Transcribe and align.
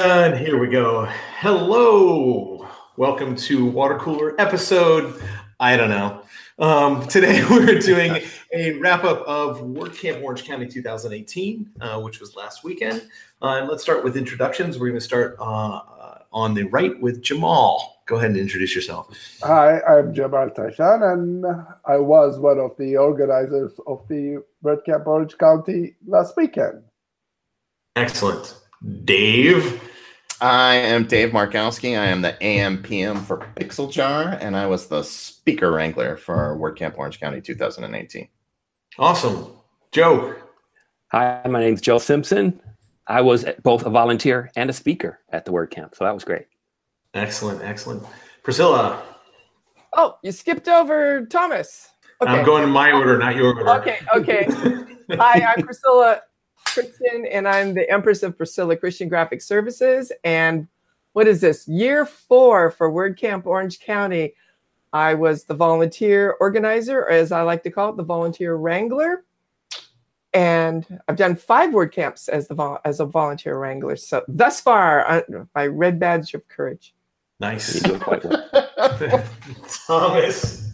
And 0.00 0.38
here 0.38 0.60
we 0.60 0.68
go. 0.68 1.06
Hello. 1.40 2.68
Welcome 2.96 3.34
to 3.34 3.66
Water 3.66 3.98
Cooler 3.98 4.40
episode. 4.40 5.20
I 5.58 5.76
don't 5.76 5.88
know. 5.88 6.22
Um, 6.60 7.04
today 7.08 7.44
we're 7.50 7.80
doing 7.80 8.22
a 8.54 8.78
wrap 8.78 9.02
up 9.02 9.22
of 9.26 9.58
WordCamp 9.58 10.22
Orange 10.22 10.44
County 10.44 10.68
2018, 10.68 11.72
uh, 11.80 12.00
which 12.00 12.20
was 12.20 12.36
last 12.36 12.62
weekend. 12.62 13.08
Uh, 13.42 13.56
and 13.58 13.68
let's 13.68 13.82
start 13.82 14.04
with 14.04 14.16
introductions. 14.16 14.78
We're 14.78 14.86
going 14.86 15.00
to 15.00 15.04
start 15.04 15.34
uh, 15.40 15.80
on 16.32 16.54
the 16.54 16.62
right 16.68 17.00
with 17.00 17.20
Jamal. 17.20 18.04
Go 18.06 18.18
ahead 18.18 18.30
and 18.30 18.38
introduce 18.38 18.76
yourself. 18.76 19.12
Hi, 19.42 19.80
I'm 19.80 20.14
Jamal 20.14 20.50
Tashan, 20.50 21.12
and 21.12 21.44
I 21.84 21.96
was 21.96 22.38
one 22.38 22.60
of 22.60 22.76
the 22.76 22.96
organizers 22.96 23.72
of 23.88 24.06
the 24.06 24.44
WordCamp 24.62 25.08
Orange 25.08 25.36
County 25.38 25.96
last 26.06 26.36
weekend. 26.36 26.84
Excellent. 27.96 28.54
Dave. 29.04 29.82
I 30.40 30.74
am 30.76 31.04
Dave 31.04 31.30
Markowski. 31.30 31.98
I 31.98 32.06
am 32.06 32.22
the 32.22 32.36
AMPM 32.40 33.24
for 33.24 33.38
Pixel 33.56 33.90
Jar, 33.90 34.38
and 34.40 34.56
I 34.56 34.66
was 34.66 34.86
the 34.86 35.02
speaker 35.02 35.72
wrangler 35.72 36.16
for 36.16 36.56
WordCamp 36.56 36.96
Orange 36.96 37.18
County 37.18 37.40
2018. 37.40 38.28
Awesome. 38.98 39.52
Joe. 39.90 40.36
Hi, 41.10 41.42
my 41.48 41.60
name's 41.60 41.80
Joe 41.80 41.98
Simpson. 41.98 42.60
I 43.08 43.20
was 43.20 43.46
both 43.64 43.84
a 43.84 43.90
volunteer 43.90 44.52
and 44.54 44.70
a 44.70 44.72
speaker 44.72 45.18
at 45.30 45.44
the 45.44 45.50
WordCamp, 45.50 45.96
so 45.96 46.04
that 46.04 46.14
was 46.14 46.22
great. 46.22 46.46
Excellent, 47.14 47.62
excellent. 47.62 48.04
Priscilla. 48.44 49.02
Oh, 49.94 50.18
you 50.22 50.30
skipped 50.30 50.68
over 50.68 51.26
Thomas. 51.26 51.88
Okay. 52.22 52.30
I'm 52.30 52.44
going 52.44 52.62
in 52.62 52.70
my 52.70 52.92
order, 52.92 53.18
not 53.18 53.34
your 53.34 53.46
order. 53.46 53.68
Okay, 53.80 53.98
okay. 54.14 54.46
Hi, 55.12 55.40
I'm 55.40 55.64
Priscilla 55.64 56.20
Christian, 56.78 57.26
and 57.26 57.48
I'm 57.48 57.74
the 57.74 57.90
Empress 57.90 58.22
of 58.22 58.36
Priscilla 58.36 58.76
Christian 58.76 59.08
Graphic 59.08 59.42
Services. 59.42 60.12
And 60.22 60.68
what 61.12 61.26
is 61.26 61.40
this? 61.40 61.66
Year 61.66 62.06
four 62.06 62.70
for 62.70 62.90
WordCamp 62.90 63.46
Orange 63.46 63.80
County. 63.80 64.34
I 64.92 65.14
was 65.14 65.44
the 65.44 65.54
volunteer 65.54 66.36
organizer, 66.40 67.00
or 67.00 67.10
as 67.10 67.32
I 67.32 67.42
like 67.42 67.62
to 67.64 67.70
call 67.70 67.90
it, 67.90 67.96
the 67.96 68.04
volunteer 68.04 68.54
wrangler. 68.54 69.24
And 70.32 71.00
I've 71.08 71.16
done 71.16 71.34
five 71.34 71.70
WordCamps 71.70 72.28
as 72.28 72.46
the 72.46 72.78
as 72.84 73.00
a 73.00 73.06
volunteer 73.06 73.58
wrangler. 73.58 73.96
So 73.96 74.22
thus 74.28 74.60
far, 74.60 75.08
I, 75.08 75.24
my 75.54 75.66
red 75.66 75.98
badge 75.98 76.34
of 76.34 76.46
courage. 76.48 76.94
Nice. 77.40 77.82
Thomas. 79.86 80.72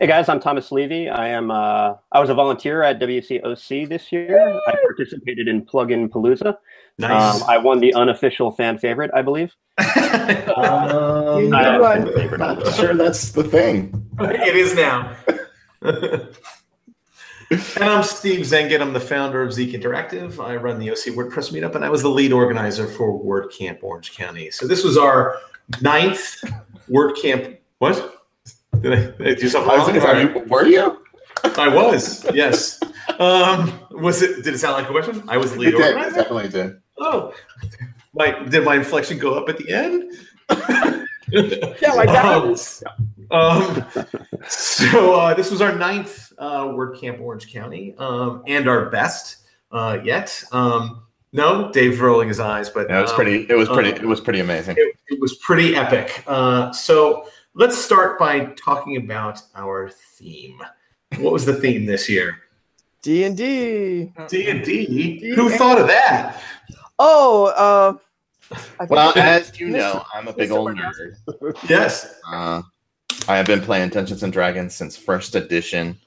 Hey 0.00 0.08
guys, 0.08 0.28
I'm 0.28 0.40
Thomas 0.40 0.72
Levy. 0.72 1.08
I 1.08 1.28
am 1.28 1.52
uh, 1.52 1.94
I 2.10 2.18
was 2.18 2.28
a 2.28 2.34
volunteer 2.34 2.82
at 2.82 2.98
WCOC 2.98 3.88
this 3.88 4.10
year. 4.10 4.60
I 4.66 4.74
participated 4.82 5.46
in 5.46 5.64
Plug 5.64 5.92
In 5.92 6.08
Palooza. 6.08 6.56
Nice. 6.98 7.42
Um, 7.42 7.48
I 7.48 7.58
won 7.58 7.78
the 7.78 7.94
unofficial 7.94 8.50
fan 8.50 8.76
favorite, 8.76 9.12
I 9.14 9.22
believe. 9.22 9.54
um, 9.78 11.54
I'm 11.54 11.78
not 12.38 12.74
sure 12.74 12.94
that's 12.94 13.30
the 13.30 13.44
thing. 13.44 14.04
It 14.18 14.56
is 14.56 14.74
now. 14.74 15.14
and 15.80 16.28
I'm 17.80 18.02
Steve 18.02 18.40
Zeidan. 18.40 18.80
I'm 18.80 18.94
the 18.94 19.00
founder 19.00 19.42
of 19.42 19.52
Zeek 19.52 19.80
Interactive. 19.80 20.44
I 20.44 20.56
run 20.56 20.80
the 20.80 20.90
OC 20.90 21.14
WordPress 21.14 21.52
meetup, 21.52 21.76
and 21.76 21.84
I 21.84 21.88
was 21.88 22.02
the 22.02 22.10
lead 22.10 22.32
organizer 22.32 22.88
for 22.88 23.22
WordCamp 23.22 23.78
Orange 23.82 24.12
County. 24.16 24.50
So 24.50 24.66
this 24.66 24.82
was 24.82 24.96
our 24.96 25.38
ninth 25.80 26.42
WordCamp. 26.90 27.58
What? 27.78 28.23
Did 28.84 28.92
I, 28.92 28.96
did 29.16 29.28
I 29.28 29.34
do 29.40 29.48
something 29.48 30.02
wrong? 30.02 30.20
You, 30.20 30.44
were 30.46 30.66
you? 30.66 31.02
I 31.42 31.68
was. 31.68 32.22
Yes. 32.34 32.78
Um, 33.18 33.80
was 33.90 34.20
it? 34.20 34.44
Did 34.44 34.52
it 34.52 34.58
sound 34.58 34.74
like 34.74 34.86
a 34.86 34.92
question? 34.92 35.24
I 35.26 35.38
was 35.38 35.52
the 35.52 35.60
lead 35.60 35.68
it 35.68 35.78
did, 35.78 35.94
organizer. 35.94 36.16
definitely 36.16 36.48
did. 36.50 36.76
Oh, 36.98 37.32
my 38.12 38.38
did 38.44 38.62
my 38.62 38.76
inflection 38.76 39.18
go 39.18 39.34
up 39.34 39.48
at 39.48 39.56
the 39.56 39.72
end? 39.72 40.12
yeah, 41.80 41.92
like 41.92 42.10
that. 42.10 42.26
Um, 42.26 42.56
um, 43.30 44.06
so 44.48 45.14
uh, 45.14 45.32
this 45.32 45.50
was 45.50 45.62
our 45.62 45.74
ninth 45.74 46.30
uh, 46.36 46.64
WordCamp 46.64 47.20
Orange 47.20 47.50
County, 47.50 47.94
um, 47.96 48.42
and 48.46 48.68
our 48.68 48.90
best 48.90 49.46
uh, 49.72 49.98
yet. 50.04 50.44
Um, 50.52 51.04
no, 51.32 51.72
Dave's 51.72 52.00
rolling 52.00 52.28
his 52.28 52.38
eyes, 52.38 52.68
but 52.68 52.90
yeah, 52.90 52.98
it 52.98 53.02
was 53.02 53.10
um, 53.12 53.16
pretty. 53.16 53.46
It 53.48 53.56
was 53.56 53.68
pretty. 53.70 53.90
it 53.90 54.06
was 54.06 54.20
pretty 54.20 54.40
amazing. 54.40 54.76
It, 54.76 54.94
it 55.08 55.20
was 55.20 55.38
pretty 55.38 55.74
epic. 55.74 56.22
Uh, 56.26 56.70
so 56.72 57.26
let's 57.54 57.78
start 57.78 58.18
by 58.18 58.46
talking 58.56 58.96
about 58.96 59.40
our 59.54 59.88
theme. 59.90 60.60
What 61.18 61.32
was 61.32 61.44
the 61.44 61.54
theme 61.54 61.86
this 61.86 62.08
year? 62.08 62.38
D 63.02 63.24
and 63.24 63.36
D. 63.36 64.12
D 64.28 64.50
and 64.50 64.64
D. 64.64 65.34
Who 65.34 65.50
thought 65.50 65.80
of 65.80 65.86
that? 65.86 66.40
Oh, 66.98 67.46
uh, 67.46 68.56
well, 68.88 69.12
as 69.16 69.58
you 69.58 69.68
know, 69.68 70.04
I'm 70.14 70.28
a 70.28 70.32
big 70.32 70.50
old 70.50 70.76
nerd. 70.76 71.16
yes. 71.68 72.20
Uh, 72.30 72.62
I 73.28 73.36
have 73.36 73.46
been 73.46 73.60
playing 73.60 73.90
Dungeons 73.90 74.22
and 74.22 74.32
Dragons 74.32 74.74
since 74.74 74.96
first 74.96 75.34
edition. 75.34 75.98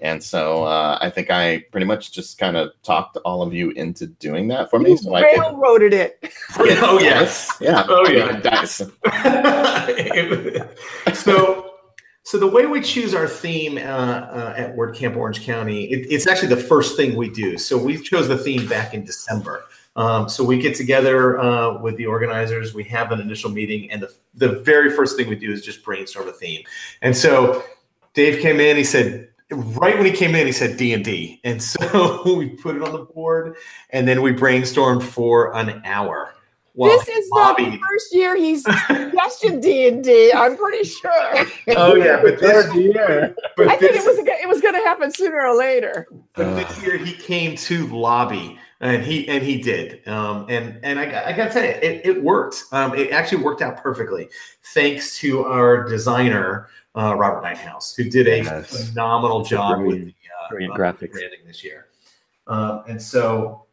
And 0.00 0.22
so 0.22 0.64
uh, 0.64 0.98
I 1.00 1.08
think 1.08 1.30
I 1.30 1.60
pretty 1.70 1.86
much 1.86 2.12
just 2.12 2.36
kind 2.36 2.56
of 2.56 2.72
talked 2.82 3.16
all 3.18 3.42
of 3.42 3.54
you 3.54 3.70
into 3.70 4.06
doing 4.06 4.48
that 4.48 4.68
for 4.68 4.78
me. 4.78 4.90
You 4.90 4.96
so 4.96 5.14
I 5.14 5.22
railroaded 5.22 5.94
it. 5.94 6.32
Oh 6.56 6.98
yes, 7.00 7.56
yeah, 7.60 7.84
oh 7.88 8.08
yeah, 8.08 8.40
dice. 8.40 8.76
so, 11.18 11.74
so 12.22 12.38
the 12.38 12.46
way 12.46 12.66
we 12.66 12.80
choose 12.80 13.14
our 13.14 13.28
theme 13.28 13.78
uh, 13.78 13.80
uh, 13.80 14.54
at 14.56 14.76
WordCamp 14.76 15.16
Orange 15.16 15.42
County, 15.42 15.84
it, 15.84 16.06
it's 16.10 16.26
actually 16.26 16.48
the 16.48 16.56
first 16.56 16.96
thing 16.96 17.16
we 17.16 17.28
do. 17.28 17.58
So 17.58 17.78
we 17.78 18.00
chose 18.00 18.28
the 18.28 18.38
theme 18.38 18.68
back 18.68 18.94
in 18.94 19.04
December. 19.04 19.64
Um, 19.96 20.28
so 20.28 20.44
we 20.44 20.58
get 20.58 20.76
together 20.76 21.38
uh, 21.38 21.80
with 21.80 21.96
the 21.96 22.06
organizers. 22.06 22.74
We 22.74 22.84
have 22.84 23.12
an 23.12 23.20
initial 23.20 23.50
meeting, 23.50 23.90
and 23.90 24.02
the 24.02 24.12
the 24.34 24.60
very 24.60 24.90
first 24.90 25.16
thing 25.16 25.28
we 25.28 25.36
do 25.36 25.52
is 25.52 25.64
just 25.64 25.84
brainstorm 25.84 26.28
a 26.28 26.32
theme. 26.32 26.64
And 27.02 27.16
so 27.16 27.64
Dave 28.12 28.40
came 28.40 28.60
in. 28.60 28.76
He 28.76 28.84
said, 28.84 29.28
right 29.50 29.96
when 29.96 30.06
he 30.06 30.12
came 30.12 30.34
in, 30.34 30.46
he 30.46 30.52
said 30.52 30.76
D 30.76 30.92
and 30.92 31.04
D, 31.04 31.40
and 31.44 31.62
so 31.62 32.22
we 32.36 32.50
put 32.50 32.76
it 32.76 32.82
on 32.82 32.92
the 32.92 33.04
board, 33.04 33.56
and 33.90 34.06
then 34.06 34.22
we 34.22 34.32
brainstormed 34.32 35.02
for 35.02 35.54
an 35.56 35.82
hour. 35.84 36.34
this 36.76 37.08
is 37.08 37.28
not 37.30 37.56
the 37.56 37.78
first 37.88 38.14
year 38.14 38.36
he's 38.36 38.64
suggested 38.86 39.60
D 39.60 39.88
and 39.88 40.02
D. 40.02 40.32
I'm 40.34 40.56
pretty 40.56 40.84
sure. 40.84 41.46
Oh 41.68 41.94
yeah, 41.94 42.20
but 42.22 42.38
this 42.40 42.74
year, 42.74 43.34
but 43.56 43.68
I 43.68 43.76
this, 43.76 43.90
think 43.92 44.04
it 44.04 44.06
was 44.06 44.18
it 44.44 44.48
was 44.48 44.60
going 44.60 44.74
to 44.74 44.80
happen 44.80 45.12
sooner 45.12 45.40
or 45.40 45.56
later. 45.56 46.06
But 46.34 46.46
uh, 46.46 46.54
this 46.54 46.82
year 46.82 46.96
he 46.96 47.12
came 47.12 47.56
to 47.56 47.86
lobby, 47.88 48.58
and 48.80 49.02
he 49.02 49.28
and 49.28 49.44
he 49.44 49.60
did, 49.60 50.06
um, 50.08 50.46
and 50.48 50.80
and 50.82 50.98
I, 50.98 51.30
I 51.30 51.32
got 51.32 51.48
to 51.48 51.52
tell 51.52 51.64
you, 51.64 51.70
it, 51.70 52.00
it 52.04 52.22
worked. 52.22 52.64
Um, 52.72 52.94
it 52.94 53.10
actually 53.10 53.42
worked 53.42 53.60
out 53.62 53.76
perfectly, 53.76 54.28
thanks 54.72 55.18
to 55.18 55.44
our 55.44 55.86
designer 55.86 56.68
uh, 56.96 57.14
Robert 57.16 57.42
Nighthouse, 57.42 57.94
who 57.94 58.04
did 58.04 58.28
a 58.28 58.42
yes. 58.42 58.90
phenomenal 58.90 59.44
job 59.44 59.80
with 59.82 60.06
the 60.06 60.14
uh, 60.50 60.76
graphics 60.76 61.12
branding 61.12 61.40
this 61.46 61.64
year. 61.64 61.86
Um, 62.46 62.84
and 62.88 63.00
so, 63.00 63.66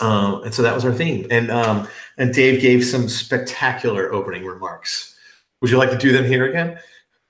um, 0.00 0.42
and 0.44 0.52
so 0.52 0.62
that 0.62 0.74
was 0.74 0.84
our 0.84 0.92
theme. 0.92 1.26
And 1.30 1.50
um, 1.50 1.88
and 2.18 2.32
Dave 2.34 2.60
gave 2.60 2.84
some 2.84 3.08
spectacular 3.08 4.12
opening 4.12 4.44
remarks. 4.44 5.16
Would 5.60 5.70
you 5.70 5.78
like 5.78 5.90
to 5.90 5.98
do 5.98 6.12
them 6.12 6.24
here 6.24 6.46
again? 6.46 6.78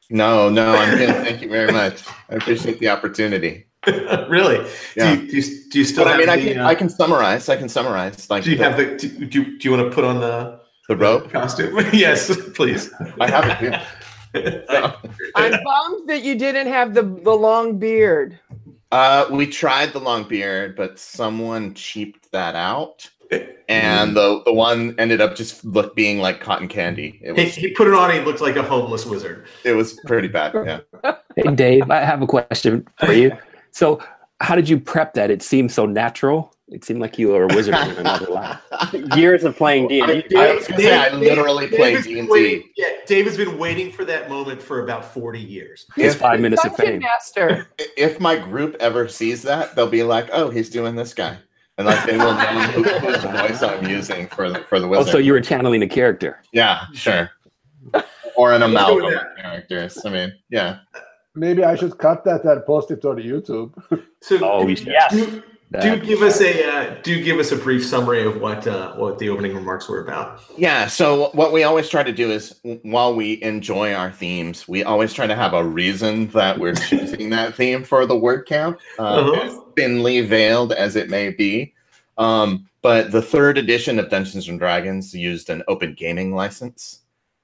No, 0.09 0.49
no, 0.49 0.73
I'm 0.75 0.99
good. 0.99 1.15
Thank 1.25 1.43
you 1.43 1.49
very 1.49 1.73
much. 1.73 2.03
I 2.29 2.37
appreciate 2.37 2.81
the 2.81 2.89
opportunity. 2.89 3.67
really? 3.87 4.69
Yeah. 4.97 5.15
Do 5.15 5.23
you, 5.23 5.31
do 5.31 5.37
you, 5.37 5.71
do 5.71 5.79
you 5.79 5.85
still? 5.85 6.05
But 6.05 6.15
I 6.15 6.17
mean, 6.19 6.27
the, 6.27 6.33
I 6.33 6.39
can 6.39 6.59
uh, 6.59 6.67
I 6.67 6.75
can 6.75 6.89
summarize. 6.89 7.49
I 7.49 7.57
can 7.57 7.69
summarize. 7.69 8.29
Like, 8.29 8.45
do 8.45 8.51
you 8.51 8.59
have 8.59 8.77
the? 8.77 8.97
Do, 8.97 9.27
do, 9.27 9.59
do 9.59 9.69
you 9.69 9.77
want 9.77 9.89
to 9.89 9.95
put 9.95 10.05
on 10.05 10.21
the 10.21 10.61
the 10.89 10.97
robe 10.97 11.31
costume? 11.31 11.77
yes, 11.93 12.37
please. 12.55 12.93
I 13.21 13.31
have 13.31 13.45
it. 13.47 13.71
Yeah. 13.71 13.87
I'm 15.35 15.65
bummed 15.65 16.09
that 16.09 16.23
you 16.23 16.37
didn't 16.37 16.69
have 16.69 16.95
the 16.95 17.03
the 17.03 17.35
long 17.35 17.79
beard. 17.79 18.39
Uh, 18.93 19.27
we 19.31 19.47
tried 19.47 19.93
the 19.93 20.01
long 20.01 20.25
beard, 20.25 20.77
but 20.77 20.99
someone 20.99 21.75
cheaped 21.75 22.31
that 22.33 22.55
out, 22.55 23.09
and 23.69 24.17
the 24.17 24.43
the 24.45 24.53
one 24.53 24.95
ended 24.99 25.21
up 25.21 25.37
just 25.37 25.65
look 25.65 25.95
being 25.95 26.19
like 26.19 26.41
cotton 26.41 26.69
candy. 26.69 27.21
It 27.23 27.33
was, 27.33 27.55
he, 27.55 27.69
he 27.69 27.75
put 27.75 27.89
it 27.89 27.95
on. 27.95 28.13
He 28.13 28.21
looked 28.21 28.41
like 28.41 28.57
a 28.57 28.63
homeless 28.63 29.07
wizard. 29.07 29.47
It 29.65 29.73
was 29.73 29.95
pretty 30.07 30.29
bad. 30.29 30.55
Yeah. 30.55 31.13
hey, 31.37 31.55
Dave, 31.55 31.91
I 31.91 32.01
have 32.01 32.23
a 32.23 32.27
question 32.27 32.87
for 32.99 33.13
you. 33.13 33.33
So, 33.73 34.01
how 34.41 34.55
did 34.55 34.69
you 34.69 34.79
prep 34.81 35.15
that? 35.15 35.31
It 35.31 35.43
seems 35.43 35.75
so 35.75 35.87
natural. 35.87 36.55
It 36.71 36.85
seemed 36.85 37.01
like 37.01 37.19
you 37.19 37.29
were 37.29 37.45
a 37.45 37.47
wizard 37.49 37.75
in 37.75 37.91
another 37.99 38.27
life. 38.31 38.61
Years 39.17 39.43
of 39.43 39.57
playing 39.57 39.89
D 39.89 40.01
and 40.01 40.23
D. 40.29 40.37
I 40.37 40.55
was 40.55 40.69
gonna 40.69 40.81
say 40.81 40.97
I 40.97 41.13
literally 41.15 41.67
played 41.67 42.05
D 42.05 42.21
and 42.21 42.29
D. 42.29 42.71
Yeah, 42.77 42.89
David's 43.07 43.37
been 43.37 43.59
waiting 43.59 43.91
for 43.91 44.05
that 44.05 44.29
moment 44.29 44.63
for 44.63 44.85
about 44.85 45.05
forty 45.05 45.41
years. 45.41 45.87
It's 45.97 46.15
five 46.15 46.41
minutes 46.41 46.65
of 46.65 46.77
fame. 46.77 47.01
Master. 47.01 47.67
If 47.97 48.21
my 48.21 48.39
group 48.39 48.77
ever 48.79 49.09
sees 49.09 49.43
that, 49.43 49.75
they'll 49.75 49.89
be 49.89 50.05
like, 50.05 50.29
"Oh, 50.33 50.49
he's 50.49 50.71
doing 50.71 50.95
this 50.95 51.13
guy," 51.13 51.37
and 51.77 51.89
like 51.89 52.05
they 52.07 52.17
will 52.17 52.35
know 52.35 52.63
who, 52.73 52.83
whose 52.85 53.25
voice 53.25 53.63
I'm 53.63 53.87
using 53.89 54.29
for 54.29 54.49
the 54.49 54.61
for 54.61 54.79
the 54.79 54.87
wizard. 54.87 55.09
Oh, 55.09 55.11
so 55.13 55.19
you 55.19 55.33
were 55.33 55.41
channeling 55.41 55.83
a 55.83 55.89
character? 55.89 56.41
Yeah, 56.53 56.85
sure. 56.95 57.31
Or 58.37 58.53
an 58.53 58.63
amalgam 58.63 59.13
of 59.13 59.23
characters. 59.37 59.99
I 60.07 60.11
mean, 60.11 60.33
yeah. 60.51 60.79
Maybe 61.35 61.65
I 61.65 61.75
should 61.77 61.97
cut 61.99 62.25
that 62.25 62.45
and 62.45 62.65
post 62.65 62.91
it 62.91 63.05
on 63.05 63.17
YouTube. 63.17 63.73
So, 64.23 64.39
oh, 64.43 64.67
yes. 64.69 65.15
Do, 65.15 65.43
do 65.79 66.01
give 66.01 66.23
us 66.23 66.41
a 66.41 66.69
uh, 66.69 66.97
do 67.03 67.23
give 67.23 67.39
us 67.39 67.53
a 67.53 67.57
brief 67.57 67.87
summary 67.87 68.25
of 68.25 68.41
what 68.41 68.67
uh, 68.67 68.95
what 68.95 69.19
the 69.19 69.29
opening 69.29 69.55
remarks 69.55 69.89
were 69.89 70.03
about. 70.03 70.43
Yeah. 70.57 70.89
So 70.89 71.31
what 71.33 71.53
we 71.53 71.63
always 71.63 71.89
try 71.89 72.03
to 72.03 72.13
do 72.13 72.33
is, 72.33 72.59
while 72.83 73.15
we 73.15 73.41
enjoy 73.43 73.95
our 73.95 74.11
themes, 74.11 74.67
we 74.67 74.83
always 74.83 75.15
try 75.15 75.29
to 75.29 75.37
have 75.37 75.55
a 75.55 75.65
reason 75.65 76.27
that 76.29 76.59
we're 76.59 76.75
choosing 76.89 77.31
that 77.31 77.55
theme 77.55 77.85
for 77.85 78.05
the 78.05 78.15
WordCamp, 78.15 78.79
uh, 78.99 79.03
uh-huh. 79.03 79.61
thinly 79.77 80.23
veiled 80.23 80.73
as 80.73 80.97
it 80.97 81.09
may 81.09 81.31
be. 81.31 81.73
Um, 82.19 82.69
but 82.83 83.13
the 83.13 83.23
third 83.23 83.57
edition 83.57 83.99
of 83.99 84.11
Dungeons 84.11 84.49
and 84.49 84.59
Dragons 84.59 85.15
used 85.15 85.51
an 85.51 85.63
open 85.69 85.95
gaming 85.95 86.35
license, 86.35 87.03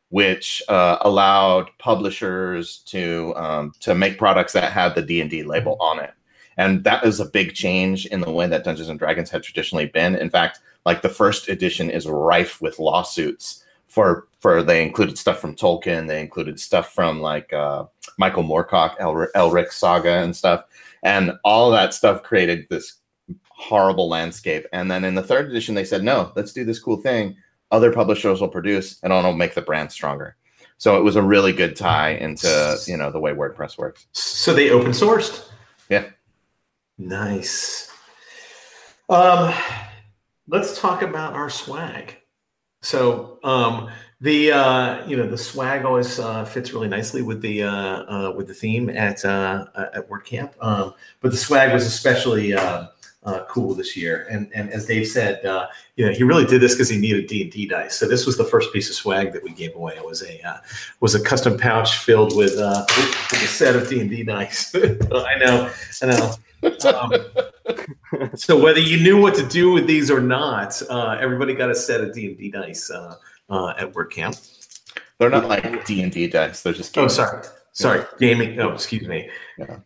which 0.08 0.62
uh, 0.68 0.98
allowed 1.02 1.70
publishers 1.78 2.78
to 2.86 3.34
um, 3.36 3.72
to 3.80 3.94
make 3.94 4.18
products 4.18 4.52
that 4.54 4.72
had 4.72 4.96
the 4.96 5.02
D 5.02 5.20
and 5.20 5.30
D 5.30 5.44
label 5.44 5.76
on 5.78 6.00
it, 6.00 6.12
and 6.56 6.84
that 6.84 7.04
is 7.04 7.20
a 7.20 7.26
big 7.26 7.54
change 7.54 8.06
in 8.06 8.20
the 8.20 8.30
way 8.30 8.46
that 8.46 8.64
Dungeons 8.64 8.88
and 8.88 8.98
Dragons 8.98 9.30
had 9.30 9.42
traditionally 9.42 9.86
been. 9.86 10.16
In 10.16 10.30
fact, 10.30 10.60
like 10.84 11.02
the 11.02 11.08
first 11.08 11.48
edition 11.48 11.90
is 11.90 12.06
rife 12.06 12.60
with 12.60 12.78
lawsuits 12.78 13.64
for 13.88 14.28
for 14.40 14.62
they 14.62 14.82
included 14.82 15.18
stuff 15.18 15.38
from 15.38 15.56
Tolkien, 15.56 16.06
they 16.06 16.20
included 16.20 16.60
stuff 16.60 16.92
from 16.92 17.20
like 17.20 17.52
uh, 17.52 17.84
Michael 18.18 18.44
Moorcock, 18.44 18.96
Elric, 18.98 19.32
Elric 19.34 19.72
Saga, 19.72 20.18
and 20.22 20.36
stuff, 20.36 20.64
and 21.02 21.32
all 21.44 21.70
that 21.70 21.94
stuff 21.94 22.22
created 22.22 22.66
this 22.68 22.98
horrible 23.48 24.08
landscape. 24.08 24.66
And 24.72 24.90
then 24.90 25.04
in 25.04 25.14
the 25.14 25.22
third 25.22 25.48
edition, 25.50 25.74
they 25.74 25.84
said, 25.84 26.04
no, 26.04 26.30
let's 26.36 26.52
do 26.52 26.64
this 26.64 26.78
cool 26.78 26.98
thing. 26.98 27.36
Other 27.70 27.90
publishers 27.92 28.40
will 28.40 28.48
produce, 28.48 29.00
and 29.02 29.12
it'll 29.12 29.32
make 29.32 29.54
the 29.54 29.62
brand 29.62 29.90
stronger. 29.90 30.36
So 30.78 30.98
it 30.98 31.02
was 31.02 31.16
a 31.16 31.22
really 31.22 31.52
good 31.52 31.74
tie 31.74 32.10
into 32.10 32.76
you 32.86 32.96
know 32.96 33.10
the 33.10 33.18
way 33.18 33.32
WordPress 33.32 33.78
works. 33.78 34.06
So 34.12 34.52
they 34.52 34.70
open 34.70 34.92
sourced. 34.92 35.48
Yeah. 35.88 36.04
Nice. 36.98 37.90
Um, 39.08 39.54
let's 40.48 40.80
talk 40.80 41.02
about 41.02 41.34
our 41.34 41.50
swag. 41.50 42.16
So 42.82 43.38
um, 43.42 43.90
the 44.20 44.52
uh, 44.52 45.06
you 45.06 45.16
know 45.16 45.28
the 45.28 45.38
swag 45.38 45.84
always 45.84 46.18
uh, 46.18 46.44
fits 46.44 46.72
really 46.72 46.88
nicely 46.88 47.22
with 47.22 47.42
the 47.42 47.64
uh, 47.64 47.70
uh 47.70 48.32
with 48.36 48.46
the 48.46 48.54
theme 48.54 48.88
at 48.88 49.24
uh, 49.24 49.66
at 49.76 50.08
WordCamp. 50.08 50.52
Um, 50.60 50.94
but 51.20 51.30
the 51.30 51.36
swag 51.36 51.72
was 51.72 51.86
especially 51.86 52.54
uh, 52.54 52.86
uh, 53.26 53.44
cool 53.48 53.74
this 53.74 53.96
year. 53.96 54.26
And 54.30 54.50
and 54.54 54.70
as 54.70 54.86
Dave 54.86 55.06
said, 55.08 55.44
uh, 55.44 55.66
you 55.96 56.06
know, 56.06 56.12
he 56.12 56.22
really 56.22 56.46
did 56.46 56.60
this 56.60 56.74
because 56.74 56.88
he 56.88 56.98
needed 56.98 57.26
D 57.26 57.42
and 57.42 57.50
D 57.50 57.66
dice. 57.66 57.96
So 57.96 58.06
this 58.06 58.24
was 58.24 58.38
the 58.38 58.44
first 58.44 58.72
piece 58.72 58.88
of 58.88 58.94
swag 58.94 59.32
that 59.32 59.42
we 59.42 59.50
gave 59.52 59.74
away. 59.74 59.94
It 59.96 60.04
was 60.04 60.22
a 60.22 60.40
uh, 60.48 60.58
was 61.00 61.14
a 61.14 61.22
custom 61.22 61.58
pouch 61.58 61.98
filled 61.98 62.36
with, 62.36 62.56
uh, 62.56 62.86
with 63.32 63.42
a 63.42 63.46
set 63.46 63.74
of 63.74 63.88
D 63.88 64.00
and 64.00 64.08
D 64.08 64.22
dice. 64.22 64.74
I 64.74 65.38
know, 65.38 65.70
I 66.02 66.06
know. 66.06 66.34
Um, 66.62 67.12
so 68.34 68.58
whether 68.58 68.80
you 68.80 69.02
knew 69.02 69.20
what 69.20 69.34
to 69.36 69.46
do 69.46 69.72
with 69.72 69.86
these 69.86 70.10
or 70.10 70.20
not, 70.20 70.80
uh, 70.88 71.16
everybody 71.20 71.54
got 71.54 71.70
a 71.70 71.74
set 71.74 72.00
of 72.00 72.12
D 72.12 72.26
and 72.26 72.38
D 72.38 72.50
dice 72.50 72.90
uh, 72.90 73.16
uh, 73.48 73.74
at 73.78 73.92
WordCamp. 73.92 74.94
They're 75.18 75.30
not 75.30 75.48
like 75.48 75.84
D 75.84 76.02
and 76.02 76.12
D 76.12 76.26
dice. 76.26 76.62
They're 76.62 76.72
just. 76.72 76.96
Oh, 76.96 77.08
sorry, 77.08 77.44
sorry, 77.72 78.04
gaming. 78.18 78.58
Oh, 78.60 78.70
excuse 78.70 79.06
me. 79.06 79.28
Yeah 79.58 79.78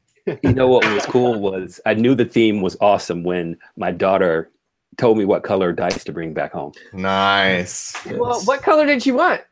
you 0.43 0.53
know 0.53 0.69
what 0.69 0.85
was 0.93 1.07
cool 1.07 1.41
was 1.41 1.81
I 1.87 1.95
knew 1.95 2.15
the 2.15 2.25
theme 2.25 2.61
was 2.61 2.77
awesome 2.81 3.23
when 3.25 3.57
my 3.77 3.91
daughter 3.91 4.51
told 4.99 5.19
me 5.19 5.25
what 5.25 5.43
color 5.43 5.73
dice 5.73 6.05
to 6.05 6.13
bring 6.13 6.35
back 6.35 6.53
home. 6.53 6.73
Nice. 6.93 7.97
Well, 8.07 8.41
what 8.43 8.63
color 8.63 8.87
did 8.87 9.03
she 9.03 9.13
want? 9.13 9.43